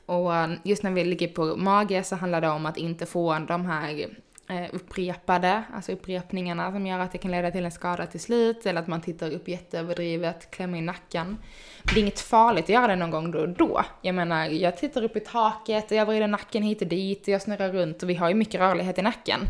Och 0.07 0.37
eh, 0.37 0.51
just 0.63 0.83
när 0.83 0.91
vi 0.91 1.05
ligger 1.05 1.29
på 1.29 1.57
mage 1.57 2.05
så 2.05 2.17
handlar 2.17 2.41
det 2.41 2.49
om 2.49 2.67
att 2.67 2.77
inte 2.77 3.07
få 3.07 3.39
de 3.39 3.67
här 3.67 4.09
Eh, 4.51 4.67
upprepade, 4.73 5.63
alltså 5.75 5.93
upprepningarna 5.93 6.73
som 6.73 6.87
gör 6.87 6.99
att 6.99 7.13
det 7.13 7.19
kan 7.19 7.31
leda 7.31 7.51
till 7.51 7.65
en 7.65 7.71
skada 7.71 8.07
till 8.07 8.21
slut 8.21 8.67
eller 8.67 8.81
att 8.81 8.87
man 8.87 9.01
tittar 9.01 9.31
upp 9.31 9.49
jätteöverdrivet, 9.49 10.51
klämmer 10.51 10.79
i 10.79 10.81
nacken. 10.81 11.39
Det 11.83 11.93
är 11.93 12.03
inget 12.03 12.21
farligt 12.21 12.65
att 12.65 12.69
göra 12.69 12.87
det 12.87 12.97
någon 12.97 13.11
gång 13.11 13.31
då 13.31 13.39
och 13.39 13.49
då. 13.49 13.85
Jag 14.03 14.15
menar, 14.15 14.47
jag 14.47 14.77
tittar 14.77 15.03
upp 15.03 15.17
i 15.17 15.21
taket 15.21 15.91
och 15.91 15.97
jag 15.97 16.07
vrider 16.07 16.27
nacken 16.27 16.63
hit 16.63 16.83
och 16.83 16.89
dit 16.89 17.23
och 17.23 17.29
jag 17.29 17.43
snurrar 17.43 17.73
runt 17.73 18.03
och 18.03 18.11
vi 18.11 18.15
har 18.15 18.29
ju 18.29 18.35
mycket 18.35 18.61
rörlighet 18.61 18.99
i 18.99 19.03
nacken. 19.03 19.41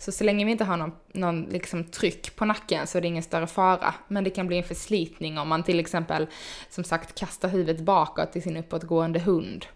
Så 0.00 0.12
så 0.12 0.24
länge 0.24 0.44
vi 0.44 0.50
inte 0.50 0.64
har 0.64 0.76
någon, 0.76 0.92
någon 1.12 1.42
liksom 1.42 1.84
tryck 1.84 2.36
på 2.36 2.44
nacken 2.44 2.86
så 2.86 2.98
är 2.98 3.02
det 3.02 3.08
ingen 3.08 3.22
större 3.22 3.46
fara. 3.46 3.94
Men 4.08 4.24
det 4.24 4.30
kan 4.30 4.46
bli 4.46 4.58
en 4.58 4.64
förslitning 4.64 5.38
om 5.38 5.48
man 5.48 5.62
till 5.62 5.80
exempel, 5.80 6.26
som 6.70 6.84
sagt, 6.84 7.18
kastar 7.18 7.48
huvudet 7.48 7.80
bakåt 7.80 8.36
i 8.36 8.40
sin 8.40 8.56
uppåtgående 8.56 9.18
hund. 9.18 9.66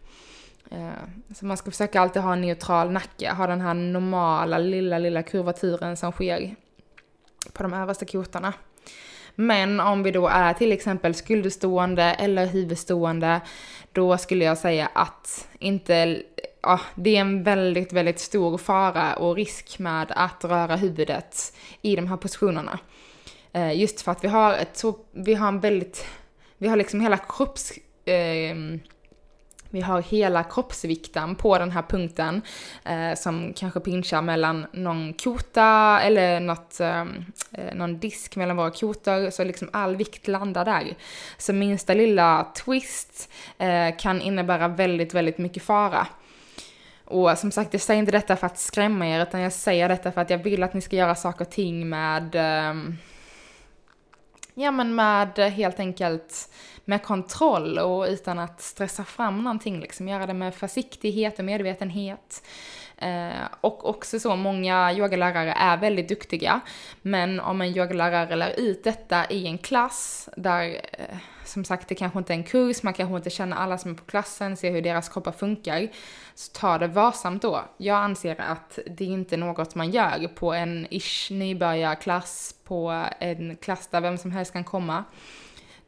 Eh, 0.71 1.35
så 1.35 1.47
man 1.47 1.57
ska 1.57 1.71
försöka 1.71 2.01
alltid 2.01 2.23
ha 2.23 2.33
en 2.33 2.41
neutral 2.41 2.91
nacke, 2.91 3.31
ha 3.31 3.47
den 3.47 3.61
här 3.61 3.75
normala 3.75 4.59
lilla, 4.59 4.99
lilla 4.99 5.23
kurvaturen 5.23 5.97
som 5.97 6.13
sker 6.13 6.55
på 7.53 7.63
de 7.63 7.73
översta 7.73 8.07
kotarna. 8.07 8.53
Men 9.35 9.81
om 9.81 10.03
vi 10.03 10.11
då 10.11 10.29
är 10.29 10.55
till 10.55 10.73
exempel 10.73 11.15
skulderstående 11.15 12.03
eller 12.03 12.47
huvudstående, 12.47 13.41
då 13.93 14.19
skulle 14.19 14.45
jag 14.45 14.59
säga 14.59 14.91
att 14.95 15.49
inte, 15.59 16.23
ja, 16.63 16.81
det 16.95 17.17
är 17.17 17.21
en 17.21 17.43
väldigt, 17.43 17.93
väldigt 17.93 18.21
stor 18.21 18.59
fara 18.59 19.17
och 19.17 19.37
risk 19.37 19.79
med 19.79 20.13
att 20.17 20.45
röra 20.45 20.77
huvudet 20.77 21.57
i 21.83 21.97
de 21.97 22.07
här 22.07 22.17
positionerna. 22.17 22.79
Eh, 23.53 23.81
just 23.81 24.01
för 24.01 24.13
att 24.13 24.25
vi 24.25 24.29
har 24.29 24.55
ett 24.55 24.77
så, 24.77 24.99
vi 25.13 25.35
har 25.35 25.49
en 25.49 25.61
väldigt, 25.61 26.07
vi 26.59 26.69
har 26.69 26.77
liksom 26.77 27.01
hela 27.01 27.17
kropps, 27.17 27.73
eh, 28.05 28.57
vi 29.71 29.81
har 29.81 30.03
hela 30.03 30.45
kroppsvikten 30.45 31.35
på 31.35 31.59
den 31.59 31.71
här 31.71 31.83
punkten 31.83 32.43
eh, 32.85 33.15
som 33.15 33.53
kanske 33.57 33.81
pinchar 33.81 34.23
mellan 34.23 34.67
någon 34.73 35.13
kota 35.13 36.01
eller 36.03 36.41
något, 36.41 36.81
eh, 36.81 37.01
eh 37.53 37.75
någon 37.75 37.99
disk 37.99 38.37
mellan 38.37 38.57
våra 38.57 38.71
kotor, 38.71 39.31
så 39.31 39.45
liksom 39.45 39.69
all 39.73 39.97
vikt 39.97 40.29
landar 40.29 40.65
där. 40.65 40.95
Så 41.39 41.53
minsta 41.53 41.95
lilla 41.95 42.47
twist 42.65 43.31
eh, 43.59 43.97
kan 43.99 44.21
innebära 44.21 44.69
väldigt, 44.69 45.15
väldigt 45.15 45.39
mycket 45.39 45.63
fara. 45.63 46.07
Och 47.05 47.39
som 47.39 47.51
sagt, 47.51 47.73
jag 47.73 47.83
säger 47.83 48.01
inte 48.01 48.13
detta 48.13 48.37
för 48.37 48.47
att 48.47 48.59
skrämma 48.59 49.07
er, 49.07 49.23
utan 49.23 49.41
jag 49.41 49.53
säger 49.53 49.89
detta 49.89 50.13
för 50.13 50.21
att 50.21 50.31
jag 50.31 50.39
vill 50.39 50.63
att 50.63 50.75
ni 50.75 50.81
ska 50.81 50.97
göra 50.97 51.15
saker 51.15 51.45
och 51.45 51.51
ting 51.51 51.89
med, 51.89 52.35
eh, 52.35 52.75
ja 54.55 54.71
men 54.71 54.95
med 54.95 55.39
eh, 55.39 55.49
helt 55.49 55.81
enkelt 55.81 56.51
med 56.91 57.03
kontroll 57.03 57.79
och 57.79 58.07
utan 58.09 58.39
att 58.39 58.61
stressa 58.61 59.05
fram 59.05 59.45
någonting, 59.45 59.81
liksom 59.81 60.09
göra 60.09 60.27
det 60.27 60.35
med 60.35 60.55
försiktighet 60.55 61.39
och 61.39 61.45
medvetenhet. 61.45 62.43
Eh, 62.97 63.47
och 63.61 63.89
också 63.89 64.21
så, 64.21 64.37
många 64.37 64.93
yogalärare 64.93 65.53
är 65.53 65.77
väldigt 65.77 66.09
duktiga, 66.09 66.61
men 67.03 67.41
om 67.41 67.61
en 67.61 67.77
yogalärare 67.77 68.37
lär 68.37 68.61
ut 68.61 68.85
detta 68.85 69.31
i 69.31 69.47
en 69.47 69.59
klass 69.59 70.29
där, 70.37 70.81
eh, 70.93 71.17
som 71.45 71.65
sagt, 71.65 71.89
det 71.89 71.95
kanske 71.95 72.19
inte 72.19 72.33
är 72.33 72.37
en 72.37 72.45
kurs, 72.45 72.83
man 72.83 72.95
kanske 72.95 73.17
inte 73.17 73.31
känner 73.31 73.57
alla 73.57 73.79
som 73.79 73.91
är 73.91 73.95
på 73.95 74.05
klassen, 74.05 74.57
ser 74.57 74.71
hur 74.71 74.83
deras 74.83 75.09
kroppar 75.09 75.33
funkar, 75.33 75.89
så 76.35 76.53
ta 76.53 76.79
det 76.79 76.87
varsamt 76.87 77.43
då. 77.43 77.61
Jag 77.77 77.97
anser 77.97 78.41
att 78.41 78.79
det 78.87 79.05
inte 79.05 79.35
är 79.35 79.39
något 79.39 79.75
man 79.75 79.91
gör 79.91 80.29
på 80.29 80.53
en 80.53 80.87
ish 80.91 81.31
nybörjarklass, 81.31 82.55
på 82.65 83.05
en 83.19 83.57
klass 83.57 83.89
där 83.89 84.01
vem 84.01 84.19
som 84.19 84.33
helst 84.33 84.53
kan 84.53 84.65
komma. 84.65 85.05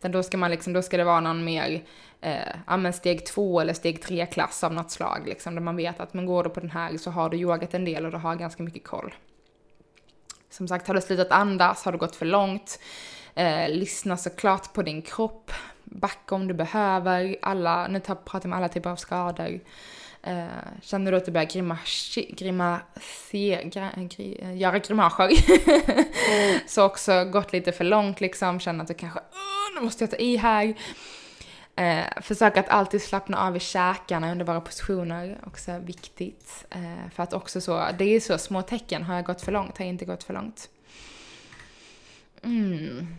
Utan 0.03 0.13
då 0.13 0.23
ska 0.23 0.37
man 0.37 0.51
liksom, 0.51 0.73
då 0.73 0.83
ska 0.83 0.97
det 0.97 1.05
vara 1.05 1.21
någon 1.21 1.45
mer, 1.45 1.83
eh, 2.21 2.55
ja 2.67 2.77
men 2.77 2.93
steg 2.93 3.27
två 3.27 3.61
eller 3.61 3.75
steg 3.75 4.03
tre 4.03 4.27
klass 4.27 4.65
av 4.65 4.73
något 4.73 4.91
slag 4.91 5.23
liksom, 5.27 5.55
där 5.55 5.63
man 5.63 5.77
vet 5.77 6.01
att 6.01 6.15
men 6.15 6.27
går 6.27 6.45
du 6.45 6.51
på 6.51 6.61
den 6.61 6.71
här 6.71 6.97
så 6.97 7.11
har 7.11 7.31
du 7.31 7.37
yogat 7.37 7.75
en 7.75 7.85
del 7.85 8.07
och 8.07 8.13
du 8.13 8.19
har 8.19 8.35
ganska 8.35 8.63
mycket 8.63 8.85
koll. 8.85 9.15
Som 10.51 10.69
sagt, 10.69 10.87
har 10.87 10.95
du 10.95 11.01
slutat 11.01 11.31
andas, 11.33 11.85
har 11.85 11.93
du 11.93 11.99
gått 11.99 12.17
för 12.17 12.27
långt, 12.27 12.79
eh, 13.35 13.69
lyssna 13.69 14.17
såklart 14.17 14.73
på 14.73 14.83
din 14.83 15.03
kropp, 15.03 15.53
backa 15.85 16.35
om 16.35 16.49
du 16.49 16.55
behöver, 16.55 17.37
alla, 17.43 17.89
nu 17.89 18.01
pratar 18.01 18.31
jag 18.33 18.45
om 18.45 18.53
alla 18.53 18.69
typer 18.69 18.91
av 18.91 18.97
skador. 18.97 19.61
Eh, 20.23 20.47
känner 20.83 21.11
du 21.11 21.17
att 21.17 21.25
du 21.25 21.33
börjar 21.33 21.51
grimas, 21.51 22.19
grimaser, 22.29 23.63
gri, 24.09 24.55
göra 24.55 24.79
grimaser, 24.79 25.25
mm. 25.25 26.61
så 26.67 26.85
också 26.85 27.25
gått 27.25 27.53
lite 27.53 27.73
för 27.73 27.85
långt 27.85 28.21
liksom, 28.21 28.61
känner 28.61 28.83
att 28.83 28.89
du 28.89 28.95
kanske, 28.95 29.21
nu 29.75 29.81
måste 29.81 30.05
jag 30.05 30.11
ta 30.11 30.17
i 30.17 30.37
här. 30.37 30.75
Eh, 31.77 32.23
försök 32.23 32.57
att 32.57 32.69
alltid 32.69 33.03
slappna 33.03 33.39
av 33.39 33.57
i 33.57 33.61
käkarna 33.61 34.33
under 34.33 34.45
våra 34.45 34.61
positioner, 34.61 35.39
också 35.47 35.79
viktigt. 35.79 36.65
Eh, 36.71 37.11
för 37.15 37.23
att 37.23 37.33
också 37.33 37.61
så, 37.61 37.87
det 37.99 38.05
är 38.05 38.21
så 38.21 38.39
små 38.39 38.63
tecken, 38.63 39.03
har 39.03 39.15
jag 39.15 39.25
gått 39.25 39.43
för 39.43 39.53
långt, 39.53 39.79
har 39.79 39.85
jag 39.85 39.93
inte 39.93 40.05
gått 40.05 40.25
för 40.25 40.35
långt? 40.35 40.69
Mm. 42.43 43.17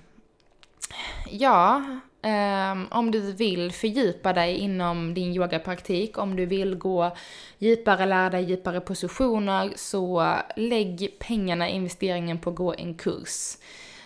Ja, 1.30 1.84
Um, 2.26 2.88
om 2.92 3.12
du 3.12 3.20
vill 3.20 3.72
fördjupa 3.72 4.34
dig 4.34 4.56
inom 4.56 5.14
din 5.14 5.36
yogapraktik, 5.36 6.18
om 6.18 6.36
du 6.36 6.46
vill 6.46 6.76
gå 6.76 7.16
djupare, 7.58 8.06
lära 8.06 8.30
dig 8.30 8.44
djupare 8.44 8.82
positioner, 8.82 9.74
så 9.76 10.36
lägg 10.56 11.16
pengarna, 11.20 11.70
investeringen 11.70 12.40
på 12.40 12.50
att 12.50 12.56
gå 12.56 12.74
en 12.74 12.96
kurs. 12.96 13.58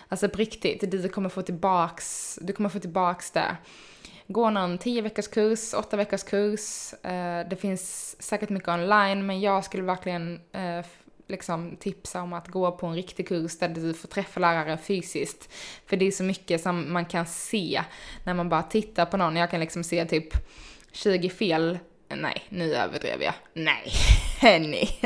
Alltså 0.08 0.28
på 0.28 0.38
riktigt, 0.38 0.90
du 0.90 1.08
kommer 1.08 1.28
få 1.28 1.42
tillbaks, 1.42 2.38
du 2.42 2.52
kommer 2.52 2.68
få 2.68 2.78
tillbaks 2.78 3.30
det. 3.30 3.56
Gå 4.26 4.50
någon 4.50 4.78
10 4.78 5.02
veckors 5.02 5.28
kurs, 5.28 5.74
8 5.74 5.96
veckors 5.96 6.22
kurs, 6.22 6.92
uh, 6.92 7.48
det 7.50 7.56
finns 7.60 8.16
säkert 8.22 8.50
mycket 8.50 8.68
online, 8.68 9.26
men 9.26 9.40
jag 9.40 9.64
skulle 9.64 9.82
verkligen 9.82 10.34
uh, 10.34 10.84
liksom 11.28 11.76
tipsa 11.76 12.22
om 12.22 12.32
att 12.32 12.48
gå 12.48 12.72
på 12.72 12.86
en 12.86 12.94
riktig 12.94 13.28
kurs 13.28 13.58
där 13.58 13.68
du 13.68 13.94
får 13.94 14.08
träffa 14.08 14.40
lärare 14.40 14.78
fysiskt. 14.78 15.52
För 15.86 15.96
det 15.96 16.06
är 16.06 16.10
så 16.10 16.24
mycket 16.24 16.60
som 16.60 16.92
man 16.92 17.04
kan 17.04 17.26
se 17.26 17.82
när 18.24 18.34
man 18.34 18.48
bara 18.48 18.62
tittar 18.62 19.06
på 19.06 19.16
någon. 19.16 19.36
Jag 19.36 19.50
kan 19.50 19.60
liksom 19.60 19.84
se 19.84 20.04
typ 20.04 20.28
20 20.92 21.30
fel. 21.30 21.78
Nej, 22.08 22.42
nu 22.48 22.74
överdrev 22.74 23.22
jag. 23.22 23.34
Nej, 23.52 23.92
nej. 24.60 24.98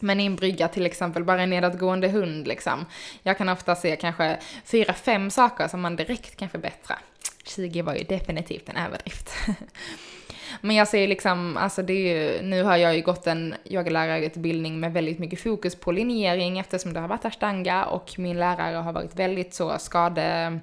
Men 0.00 0.20
i 0.20 0.26
en 0.26 0.36
brygga 0.36 0.68
till 0.68 0.86
exempel, 0.86 1.24
bara 1.24 1.42
en 1.42 1.50
nedåtgående 1.50 2.08
hund 2.08 2.48
liksom. 2.48 2.86
Jag 3.22 3.38
kan 3.38 3.48
ofta 3.48 3.74
se 3.74 3.96
kanske 3.96 4.38
fyra, 4.64 4.94
fem 4.94 5.30
saker 5.30 5.68
som 5.68 5.80
man 5.80 5.96
direkt 5.96 6.36
kan 6.36 6.48
förbättra. 6.48 6.98
20 7.44 7.82
var 7.82 7.94
ju 7.94 8.04
definitivt 8.04 8.68
en 8.68 8.76
överdrift. 8.76 9.30
Men 10.60 10.76
jag 10.76 10.88
säger 10.88 11.08
liksom, 11.08 11.56
alltså 11.56 11.82
det 11.82 11.92
är 11.92 12.32
ju, 12.32 12.42
nu 12.42 12.62
har 12.62 12.76
jag 12.76 12.96
ju 12.96 13.02
gått 13.02 13.26
en 13.26 13.54
yogalärarutbildning 13.64 14.80
med 14.80 14.92
väldigt 14.92 15.18
mycket 15.18 15.40
fokus 15.40 15.74
på 15.74 15.92
linjering 15.92 16.58
eftersom 16.58 16.92
det 16.92 17.00
har 17.00 17.08
varit 17.08 17.24
ashtanga 17.24 17.84
och 17.84 18.14
min 18.18 18.38
lärare 18.38 18.76
har 18.76 18.92
varit 18.92 19.18
väldigt 19.18 19.54
så 19.54 19.78
skade, 19.78 20.58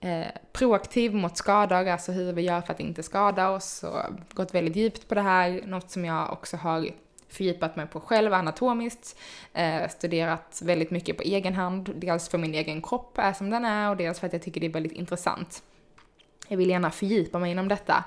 eh, 0.00 0.26
proaktiv 0.52 1.14
mot 1.14 1.36
skador, 1.36 1.88
alltså 1.88 2.12
hur 2.12 2.32
vi 2.32 2.42
gör 2.42 2.60
för 2.60 2.72
att 2.72 2.80
inte 2.80 3.02
skada 3.02 3.50
oss 3.50 3.82
och 3.84 4.14
gått 4.32 4.54
väldigt 4.54 4.76
djupt 4.76 5.08
på 5.08 5.14
det 5.14 5.22
här, 5.22 5.62
något 5.66 5.90
som 5.90 6.04
jag 6.04 6.32
också 6.32 6.56
har 6.56 6.88
fördjupat 7.28 7.76
mig 7.76 7.86
på 7.86 8.00
själv 8.00 8.34
anatomiskt, 8.34 9.18
eh, 9.54 9.88
studerat 9.88 10.60
väldigt 10.64 10.90
mycket 10.90 11.16
på 11.16 11.22
egen 11.22 11.54
hand, 11.54 11.92
dels 11.96 12.28
för 12.28 12.38
min 12.38 12.54
egen 12.54 12.82
kropp 12.82 13.18
är 13.18 13.32
som 13.32 13.50
den 13.50 13.64
är 13.64 13.90
och 13.90 13.96
dels 13.96 14.20
för 14.20 14.26
att 14.26 14.32
jag 14.32 14.42
tycker 14.42 14.60
det 14.60 14.66
är 14.66 14.72
väldigt 14.72 14.92
intressant 14.92 15.62
jag 16.48 16.56
vill 16.56 16.70
gärna 16.70 16.90
fördjupa 16.90 17.38
mig 17.38 17.50
inom 17.50 17.68
detta 17.68 18.04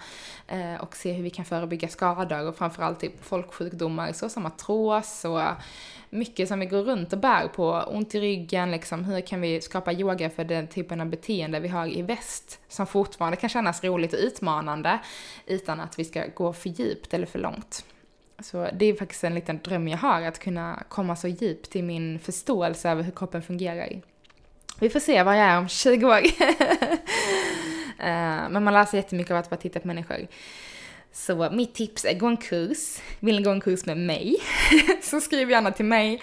eh, 0.47 0.75
och 0.75 0.95
se 0.95 1.11
hur 1.11 1.23
vi 1.23 1.29
kan 1.29 1.45
förebygga 1.45 1.87
skador 1.87 2.47
och 2.47 2.57
framförallt 2.57 2.99
typ 2.99 3.25
folksjukdomar 3.25 4.13
såsom 4.13 4.45
artros 4.45 5.25
och 5.25 5.41
mycket 6.09 6.47
som 6.47 6.59
vi 6.59 6.65
går 6.65 6.81
runt 6.81 7.13
och 7.13 7.19
bär 7.19 7.47
på, 7.47 7.71
ont 7.87 8.15
i 8.15 8.19
ryggen, 8.19 8.71
liksom 8.71 9.03
hur 9.03 9.21
kan 9.21 9.41
vi 9.41 9.61
skapa 9.61 9.93
yoga 9.93 10.29
för 10.29 10.43
den 10.43 10.67
typen 10.67 11.01
av 11.01 11.07
beteende 11.07 11.59
vi 11.59 11.67
har 11.67 11.97
i 11.97 12.01
väst 12.01 12.59
som 12.67 12.87
fortfarande 12.87 13.37
kan 13.37 13.49
kännas 13.49 13.83
roligt 13.83 14.13
och 14.13 14.19
utmanande 14.19 14.99
utan 15.45 15.79
att 15.79 15.99
vi 15.99 16.05
ska 16.05 16.25
gå 16.35 16.53
för 16.53 16.69
djupt 16.69 17.13
eller 17.13 17.25
för 17.25 17.39
långt. 17.39 17.85
Så 18.39 18.67
det 18.73 18.85
är 18.85 18.93
faktiskt 18.93 19.23
en 19.23 19.35
liten 19.35 19.59
dröm 19.63 19.87
jag 19.87 19.97
har, 19.97 20.21
att 20.21 20.39
kunna 20.39 20.83
komma 20.89 21.15
så 21.15 21.27
djupt 21.27 21.75
i 21.75 21.81
min 21.81 22.19
förståelse 22.19 22.89
över 22.89 23.03
hur 23.03 23.11
kroppen 23.11 23.41
fungerar. 23.41 24.01
Vi 24.79 24.89
får 24.89 24.99
se 24.99 25.23
vad 25.23 25.37
jag 25.37 25.45
är 25.45 25.57
om 25.57 25.67
20 25.67 26.05
år. 26.05 26.21
Eh, 28.01 28.49
men 28.49 28.63
man 28.63 28.73
lär 28.73 28.85
sig 28.85 28.99
jättemycket 28.99 29.31
av 29.31 29.37
att 29.37 29.49
bara 29.49 29.57
titta 29.57 29.79
på 29.79 29.87
människor. 29.87 30.27
Så 31.11 31.49
mitt 31.51 31.75
tips 31.75 32.05
är 32.05 32.19
gå 32.19 32.27
en 32.27 32.37
kurs. 32.37 32.97
Vill 33.19 33.35
ni 33.35 33.41
gå 33.41 33.51
en 33.51 33.61
kurs 33.61 33.85
med 33.85 33.97
mig? 33.97 34.35
så 35.01 35.21
skriv 35.21 35.49
gärna 35.49 35.71
till 35.71 35.85
mig. 35.85 36.21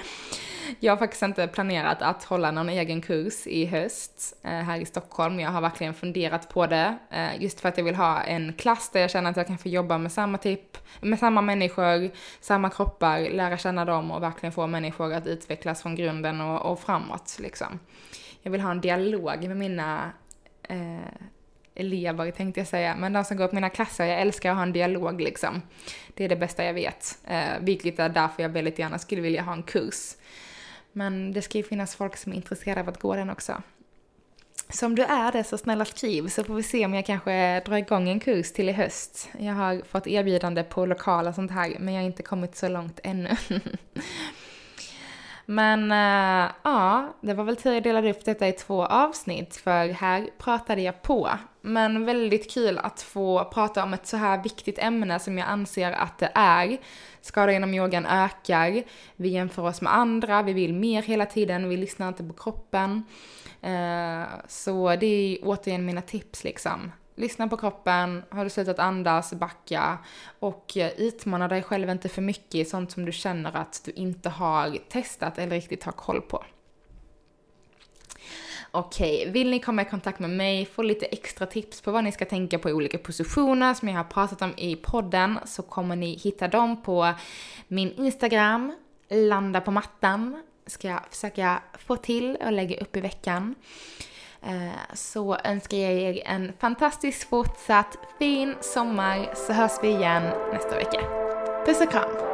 Jag 0.81 0.93
har 0.93 0.97
faktiskt 0.97 1.23
inte 1.23 1.49
planerat 1.49 2.03
att 2.03 2.25
hålla 2.25 2.51
någon 2.51 2.69
egen 2.69 3.01
kurs 3.01 3.47
i 3.47 3.67
höst 3.67 4.37
eh, 4.43 4.51
här 4.51 4.81
i 4.81 4.85
Stockholm. 4.85 5.41
Jag 5.41 5.51
har 5.51 5.61
verkligen 5.61 5.95
funderat 5.95 6.49
på 6.49 6.67
det. 6.67 6.99
Eh, 7.11 7.43
just 7.43 7.61
för 7.61 7.69
att 7.69 7.79
jag 7.79 7.85
vill 7.85 7.95
ha 7.95 8.23
en 8.23 8.53
klass 8.53 8.91
där 8.91 9.01
jag 9.01 9.11
känner 9.11 9.31
att 9.31 9.37
jag 9.37 9.47
kan 9.47 9.59
få 9.59 9.69
jobba 9.69 9.99
med 9.99 10.13
samma 10.13 10.39
typ, 10.39 10.79
med 11.01 11.19
samma 11.19 11.43
människor, 11.43 12.11
samma 12.41 12.71
kroppar, 12.71 13.21
lära 13.21 13.59
känna 13.59 13.85
dem 13.85 14.11
och 14.11 14.23
verkligen 14.23 14.53
få 14.53 14.67
människor 14.67 15.13
att 15.13 15.27
utvecklas 15.27 15.83
från 15.83 15.95
grunden 15.95 16.41
och, 16.41 16.73
och 16.73 16.81
framåt 16.81 17.37
liksom. 17.41 17.79
Jag 18.43 18.51
vill 18.51 18.61
ha 18.61 18.71
en 18.71 18.81
dialog 18.81 19.49
med 19.49 19.57
mina 19.57 20.13
eh, 20.63 21.29
elever 21.79 22.31
tänkte 22.31 22.61
jag 22.61 22.69
säga, 22.69 22.97
men 22.97 23.13
de 23.13 23.25
som 23.25 23.37
går 23.37 23.49
på 23.49 23.55
mina 23.55 23.71
klasser, 23.71 24.05
jag 24.05 24.21
älskar 24.21 24.51
att 24.51 24.57
ha 24.57 24.63
en 24.63 24.73
dialog 24.73 25.21
liksom. 25.21 25.63
Det 26.15 26.25
är 26.25 26.29
det 26.29 26.37
bästa 26.37 26.65
jag 26.65 26.75
vet, 26.75 27.19
eh, 27.27 27.59
vilket 27.61 27.99
är 27.99 28.09
därför 28.09 28.43
jag 28.43 28.51
väldigt 28.51 28.79
gärna 28.79 28.99
skulle 28.99 29.23
vilja 29.23 29.43
ha 29.43 29.53
en 29.53 29.63
kurs. 29.63 30.15
Men 30.93 31.33
det 31.33 31.43
ska 31.43 31.59
ju 31.59 31.65
finnas 31.65 31.97
folk 31.97 32.17
som 32.17 32.33
är 32.33 32.37
intresserade 32.37 32.81
av 32.81 32.89
att 32.89 33.01
gå 33.01 33.15
den 33.15 33.31
också. 33.31 33.63
Så 34.71 34.87
om 34.87 34.95
du 34.95 35.03
är 35.03 35.33
det 35.33 35.45
så 35.45 35.59
snälla 35.59 35.85
skriv 35.85 36.29
så 36.29 36.45
får 36.45 36.55
vi 36.55 36.63
se 36.63 36.85
om 36.85 36.95
jag 36.95 37.07
kanske 37.07 37.61
drar 37.61 37.77
igång 37.77 38.09
en 38.09 38.21
kurs 38.21 38.53
till 38.53 38.69
i 38.69 38.73
höst. 38.73 39.29
Jag 39.39 39.53
har 39.53 39.83
fått 39.89 40.07
erbjudande 40.07 40.63
på 40.63 40.87
lokala 40.87 41.33
sånt 41.33 41.51
här 41.51 41.77
men 41.79 41.95
jag 41.95 42.01
har 42.01 42.07
inte 42.07 42.23
kommit 42.23 42.57
så 42.57 42.69
långt 42.69 43.01
ännu. 43.03 43.37
Men 45.51 45.93
äh, 45.93 46.51
ja, 46.63 47.15
det 47.21 47.35
var 47.35 47.45
väl 47.45 47.57
tur 47.57 47.73
jag 47.73 47.83
delade 47.83 48.11
upp 48.11 48.25
detta 48.25 48.49
i 48.49 48.53
två 48.53 48.85
avsnitt 48.85 49.57
för 49.57 49.89
här 49.89 50.31
pratade 50.39 50.83
jag 50.83 51.03
på. 51.03 51.31
Men 51.61 52.05
väldigt 52.05 52.51
kul 52.51 52.79
att 52.79 53.03
få 53.03 53.45
prata 53.45 53.83
om 53.83 53.95
ett 53.95 54.07
så 54.07 54.17
här 54.17 54.43
viktigt 54.43 54.79
ämne 54.79 55.19
som 55.19 55.39
jag 55.39 55.49
anser 55.49 55.93
att 55.93 56.19
det 56.19 56.31
är. 56.35 56.79
Skador 57.21 57.55
inom 57.55 57.75
yogan 57.75 58.07
ökar, 58.07 58.83
vi 59.17 59.29
jämför 59.29 59.63
oss 59.63 59.81
med 59.81 59.95
andra, 59.95 60.43
vi 60.43 60.53
vill 60.53 60.75
mer 60.75 61.03
hela 61.03 61.27
tiden, 61.27 61.69
vi 61.69 61.77
lyssnar 61.77 62.09
inte 62.09 62.25
på 62.25 62.33
kroppen. 62.33 63.05
Äh, 63.61 64.23
så 64.49 64.97
det 64.97 65.07
är 65.07 65.39
återigen 65.43 65.87
mina 65.87 66.03
tips 66.03 66.45
liksom. 66.45 66.93
Lyssna 67.19 67.49
på 67.49 67.57
kroppen, 67.57 68.23
har 68.31 68.45
du 68.45 68.51
slutat 68.51 68.79
andas, 68.79 69.33
backa 69.33 69.99
och 70.39 70.73
utmana 70.97 71.49
dig 71.49 71.63
själv 71.63 71.91
inte 71.91 72.09
för 72.09 72.23
mycket 72.23 72.55
i 72.55 72.65
sånt 72.65 72.91
som 72.91 73.05
du 73.05 73.13
känner 73.13 73.57
att 73.57 73.83
du 73.85 73.93
inte 73.93 74.29
har 74.29 74.79
testat 74.89 75.39
eller 75.39 75.57
riktigt 75.57 75.85
har 75.85 75.93
koll 75.93 76.21
på. 76.21 76.45
Okej, 78.71 79.21
okay. 79.21 79.33
vill 79.33 79.51
ni 79.51 79.61
komma 79.61 79.83
i 79.83 79.85
kontakt 79.85 80.19
med 80.19 80.31
mig, 80.31 80.67
få 80.67 80.83
lite 80.83 81.07
extra 81.07 81.47
tips 81.47 81.81
på 81.81 81.91
vad 81.91 82.05
ni 82.05 82.13
ska 82.13 82.25
tänka 82.25 82.59
på 82.59 82.71
i 82.71 82.73
olika 82.73 82.99
positioner 82.99 83.75
som 83.75 83.89
jag 83.89 83.97
har 83.97 84.05
pratat 84.05 84.43
om 84.43 84.55
i 84.57 84.77
podden 84.77 85.39
så 85.47 85.63
kommer 85.63 85.97
ni 85.97 86.17
hitta 86.17 86.49
dem 86.49 86.83
på 86.83 87.15
min 87.69 87.93
Instagram, 87.93 88.77
landa 89.09 89.61
på 89.61 89.71
mattan, 89.71 90.43
ska 90.67 90.89
jag 90.89 91.01
försöka 91.11 91.63
få 91.79 91.97
till 91.97 92.37
och 92.37 92.53
lägga 92.53 92.81
upp 92.81 92.97
i 92.97 93.01
veckan. 93.01 93.55
Eh, 94.43 94.95
så 94.95 95.37
önskar 95.45 95.77
jag 95.77 95.93
er 95.93 96.23
en 96.27 96.53
fantastisk 96.59 97.29
fortsatt 97.29 97.99
fin 98.19 98.55
sommar 98.61 99.35
så 99.35 99.53
hörs 99.53 99.83
vi 99.83 99.89
igen 99.89 100.23
nästa 100.53 100.77
vecka. 100.77 101.01
Puss 101.67 101.81
och 101.81 101.91
kram! 101.91 102.28